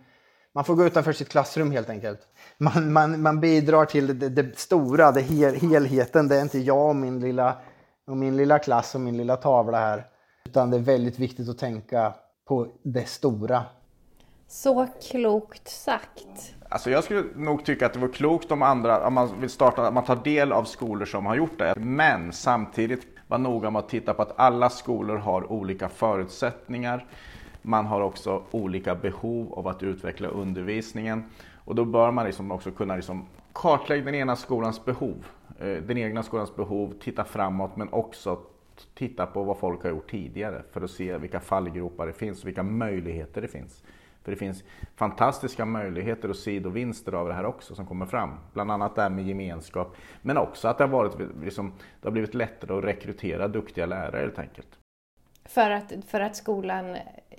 man 0.53 0.63
får 0.63 0.75
gå 0.75 0.85
utanför 0.85 1.13
sitt 1.13 1.29
klassrum 1.29 1.71
helt 1.71 1.89
enkelt. 1.89 2.19
Man, 2.57 2.93
man, 2.93 3.21
man 3.21 3.39
bidrar 3.39 3.85
till 3.85 4.19
det, 4.19 4.29
det 4.29 4.59
stora, 4.59 5.11
det 5.11 5.21
hel, 5.21 5.55
helheten. 5.55 6.27
Det 6.27 6.37
är 6.37 6.41
inte 6.41 6.59
jag 6.59 6.89
och 6.89 6.95
min, 6.95 7.19
lilla, 7.19 7.57
och 8.07 8.17
min 8.17 8.37
lilla 8.37 8.59
klass 8.59 8.95
och 8.95 9.01
min 9.01 9.17
lilla 9.17 9.35
tavla 9.35 9.79
här. 9.79 10.05
Utan 10.51 10.69
det 10.69 10.77
är 10.77 10.81
väldigt 10.81 11.19
viktigt 11.19 11.49
att 11.49 11.57
tänka 11.57 12.13
på 12.47 12.67
det 12.83 13.05
stora. 13.05 13.63
Så 14.47 14.87
klokt 15.11 15.67
sagt. 15.67 16.55
Alltså 16.69 16.89
jag 16.89 17.03
skulle 17.03 17.23
nog 17.35 17.65
tycka 17.65 17.85
att 17.85 17.93
det 17.93 17.99
var 17.99 18.07
klokt 18.07 18.51
om 18.51 18.61
andra, 18.61 19.07
om 19.07 19.13
man 19.13 19.39
vill 19.39 19.49
starta, 19.49 19.87
att 19.87 19.93
man 19.93 20.03
tar 20.03 20.15
del 20.15 20.51
av 20.51 20.63
skolor 20.63 21.05
som 21.05 21.25
har 21.25 21.35
gjort 21.35 21.59
det. 21.59 21.73
Men 21.77 22.33
samtidigt 22.33 23.07
var 23.27 23.37
noga 23.37 23.69
med 23.69 23.79
att 23.79 23.89
titta 23.89 24.13
på 24.13 24.21
att 24.21 24.39
alla 24.39 24.69
skolor 24.69 25.17
har 25.17 25.51
olika 25.51 25.89
förutsättningar. 25.89 27.05
Man 27.61 27.85
har 27.85 28.01
också 28.01 28.43
olika 28.51 28.95
behov 28.95 29.53
av 29.53 29.67
att 29.67 29.83
utveckla 29.83 30.27
undervisningen. 30.27 31.23
Och 31.65 31.75
då 31.75 31.85
bör 31.85 32.11
man 32.11 32.25
liksom 32.25 32.51
också 32.51 32.71
kunna 32.71 32.95
liksom 32.95 33.25
kartlägga 33.53 34.05
den 34.05 34.15
ena 34.15 34.35
skolans 34.35 34.85
behov, 34.85 35.25
eh, 35.59 35.65
den 35.67 35.97
egna 35.97 36.23
skolans 36.23 36.55
behov, 36.55 36.93
titta 36.99 37.23
framåt 37.23 37.75
men 37.75 37.93
också 37.93 38.39
titta 38.93 39.25
på 39.25 39.43
vad 39.43 39.57
folk 39.57 39.83
har 39.83 39.89
gjort 39.89 40.11
tidigare 40.11 40.63
för 40.71 40.81
att 40.81 40.91
se 40.91 41.17
vilka 41.17 41.39
fallgropar 41.39 42.07
det 42.07 42.13
finns 42.13 42.41
och 42.41 42.47
vilka 42.47 42.63
möjligheter 42.63 43.41
det 43.41 43.47
finns. 43.47 43.83
För 44.23 44.31
det 44.31 44.37
finns 44.37 44.63
fantastiska 44.95 45.65
möjligheter 45.65 46.29
och 46.29 46.35
sidovinster 46.35 47.13
av 47.13 47.27
det 47.27 47.33
här 47.33 47.45
också 47.45 47.75
som 47.75 47.85
kommer 47.85 48.05
fram. 48.05 48.29
Bland 48.53 48.71
annat 48.71 48.95
det 48.95 49.01
här 49.01 49.09
med 49.09 49.27
gemenskap, 49.27 49.95
men 50.21 50.37
också 50.37 50.67
att 50.67 50.77
det 50.77 50.83
har, 50.83 50.91
varit, 50.91 51.15
liksom, 51.43 51.73
det 52.01 52.07
har 52.07 52.11
blivit 52.11 52.33
lättare 52.33 52.77
att 52.77 52.83
rekrytera 52.83 53.47
duktiga 53.47 53.85
lärare 53.85 54.21
helt 54.21 54.39
enkelt. 54.39 54.80
För 55.45 55.71
att, 55.71 55.93
för 56.07 56.19
att 56.19 56.35
skolan 56.35 56.97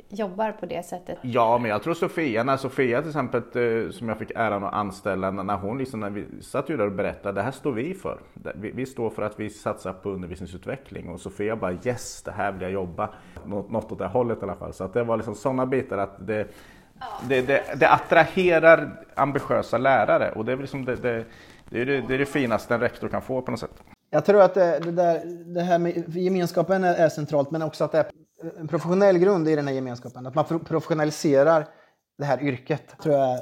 jobbar 0.08 0.52
på 0.52 0.66
det 0.66 0.86
sättet? 0.86 1.18
Ja, 1.22 1.58
men 1.58 1.70
jag 1.70 1.82
tror 1.82 1.94
Sofia, 1.94 2.44
när 2.44 2.56
Sofia 2.56 3.00
till 3.00 3.10
exempel 3.10 3.40
eh, 3.40 3.90
som 3.90 4.08
jag 4.08 4.18
fick 4.18 4.30
äran 4.30 4.64
att 4.64 4.72
anställa, 4.72 5.30
när 5.30 5.56
hon 5.56 5.78
liksom, 5.78 6.00
när 6.00 6.10
vi 6.10 6.26
satt 6.42 6.70
ju 6.70 6.76
där 6.76 6.86
och 6.86 6.92
berättade, 6.92 7.40
det 7.40 7.42
här 7.42 7.50
står 7.50 7.72
vi 7.72 7.94
för. 7.94 8.18
Vi, 8.54 8.70
vi, 8.70 8.86
står 8.86 9.10
för 9.10 9.22
att 9.22 9.40
vi 9.40 9.50
satsar 9.50 9.92
på 9.92 10.10
undervisningsutveckling 10.10 11.08
och 11.08 11.20
Sofia 11.20 11.56
bara 11.56 11.72
yes, 11.72 12.22
det 12.22 12.30
här 12.30 12.52
vill 12.52 12.62
jag 12.62 12.70
jobba. 12.70 13.10
Något, 13.46 13.70
något 13.70 13.92
åt 13.92 13.98
det 13.98 14.06
hållet 14.06 14.38
i 14.38 14.42
alla 14.42 14.54
fall. 14.54 14.72
Så 14.72 14.84
att 14.84 14.92
det 14.92 15.04
var 15.04 15.16
liksom 15.16 15.34
sådana 15.34 15.66
bitar 15.66 15.98
att 15.98 16.26
det, 16.26 16.48
det, 17.28 17.42
det, 17.42 17.62
det 17.76 17.88
attraherar 17.88 19.04
ambitiösa 19.14 19.78
lärare 19.78 20.32
och 20.32 20.44
det 20.44 20.52
är, 20.52 20.56
liksom 20.56 20.84
det, 20.84 20.96
det, 20.96 21.24
det, 21.68 21.80
är 21.80 21.86
det, 21.86 22.00
det 22.00 22.14
är 22.14 22.18
det 22.18 22.26
finaste 22.26 22.74
en 22.74 22.80
rektor 22.80 23.08
kan 23.08 23.22
få 23.22 23.42
på 23.42 23.50
något 23.50 23.60
sätt. 23.60 23.82
Jag 24.14 24.25
tror 24.25 24.42
att 24.42 24.55
det, 24.55 24.79
det, 24.79 24.92
där, 24.92 25.25
det 25.55 25.61
här 25.62 25.79
med 25.79 26.16
gemenskapen 26.16 26.85
är, 26.85 26.94
är 26.94 27.09
centralt, 27.09 27.51
men 27.51 27.62
också 27.62 27.85
att 27.85 27.92
det 27.92 27.98
är 27.98 28.07
en 28.59 28.68
professionell 28.68 29.18
grund 29.18 29.48
i 29.48 29.57
den 29.57 29.66
här 29.66 29.75
gemenskapen. 29.75 30.27
Att 30.27 30.35
man 30.35 30.44
professionaliserar 30.44 31.68
det 32.18 32.25
här 32.25 32.42
yrket 32.42 32.98
tror 33.03 33.14
jag 33.14 33.38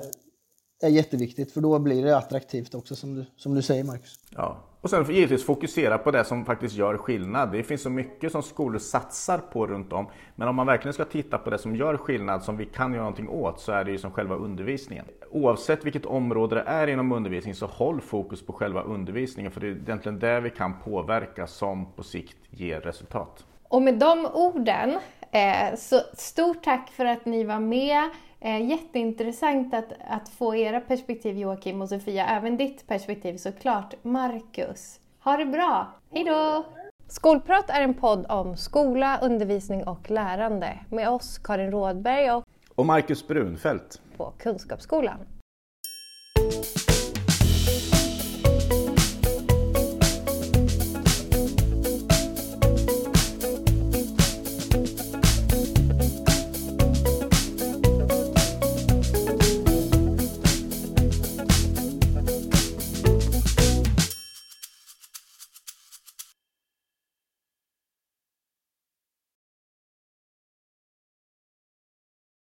är 0.82 0.88
jätteviktigt, 0.88 1.52
för 1.52 1.60
då 1.60 1.78
blir 1.78 2.04
det 2.04 2.16
attraktivt 2.16 2.74
också 2.74 2.96
som 2.96 3.14
du, 3.14 3.24
som 3.36 3.54
du 3.54 3.62
säger 3.62 3.84
Marcus. 3.84 4.14
Ja, 4.30 4.69
och 4.80 4.90
sen 4.90 5.04
givetvis 5.04 5.46
fokusera 5.46 5.98
på 5.98 6.10
det 6.10 6.24
som 6.24 6.44
faktiskt 6.44 6.76
gör 6.76 6.96
skillnad. 6.96 7.52
Det 7.52 7.62
finns 7.62 7.82
så 7.82 7.90
mycket 7.90 8.32
som 8.32 8.42
skolor 8.42 8.78
satsar 8.78 9.38
på 9.38 9.66
runt 9.66 9.92
om. 9.92 10.06
Men 10.34 10.48
om 10.48 10.56
man 10.56 10.66
verkligen 10.66 10.92
ska 10.92 11.04
titta 11.04 11.38
på 11.38 11.50
det 11.50 11.58
som 11.58 11.76
gör 11.76 11.96
skillnad, 11.96 12.42
som 12.42 12.56
vi 12.56 12.64
kan 12.66 12.92
göra 12.92 13.02
någonting 13.02 13.28
åt, 13.28 13.60
så 13.60 13.72
är 13.72 13.84
det 13.84 13.90
ju 13.90 13.98
som 13.98 14.10
själva 14.10 14.34
undervisningen. 14.34 15.04
Oavsett 15.30 15.84
vilket 15.84 16.06
område 16.06 16.54
det 16.54 16.62
är 16.66 16.86
inom 16.86 17.12
undervisning 17.12 17.54
så 17.54 17.66
håll 17.66 18.00
fokus 18.00 18.46
på 18.46 18.52
själva 18.52 18.82
undervisningen. 18.82 19.52
För 19.52 19.60
det 19.60 19.66
är 19.66 19.70
egentligen 19.70 20.18
det 20.18 20.40
vi 20.40 20.50
kan 20.50 20.80
påverka 20.84 21.46
som 21.46 21.92
på 21.92 22.02
sikt 22.02 22.38
ger 22.50 22.80
resultat. 22.80 23.44
Och 23.68 23.82
med 23.82 23.98
de 23.98 24.26
orden, 24.26 24.98
eh, 25.32 25.76
så 25.76 26.00
stort 26.14 26.62
tack 26.62 26.90
för 26.90 27.04
att 27.04 27.24
ni 27.24 27.44
var 27.44 27.60
med. 27.60 28.10
Eh, 28.42 28.68
jätteintressant 28.68 29.74
att, 29.74 29.92
att 30.08 30.28
få 30.28 30.54
era 30.54 30.80
perspektiv 30.80 31.38
Joakim 31.38 31.82
och 31.82 31.88
Sofia, 31.88 32.26
även 32.26 32.56
ditt 32.56 32.86
perspektiv 32.86 33.36
såklart. 33.36 33.94
Marcus, 34.02 35.00
ha 35.20 35.36
det 35.36 35.46
bra! 35.46 35.86
Hejdå! 36.12 36.64
Skolprat 37.06 37.70
är 37.70 37.82
en 37.82 37.94
podd 37.94 38.26
om 38.28 38.56
skola, 38.56 39.18
undervisning 39.22 39.84
och 39.84 40.10
lärande 40.10 40.78
med 40.90 41.08
oss 41.08 41.38
Karin 41.38 41.70
Rådberg 41.70 42.30
och, 42.30 42.44
och 42.74 42.86
Marcus 42.86 43.26
Brunfeldt 43.26 44.00
på 44.16 44.32
Kunskapsskolan. 44.38 45.18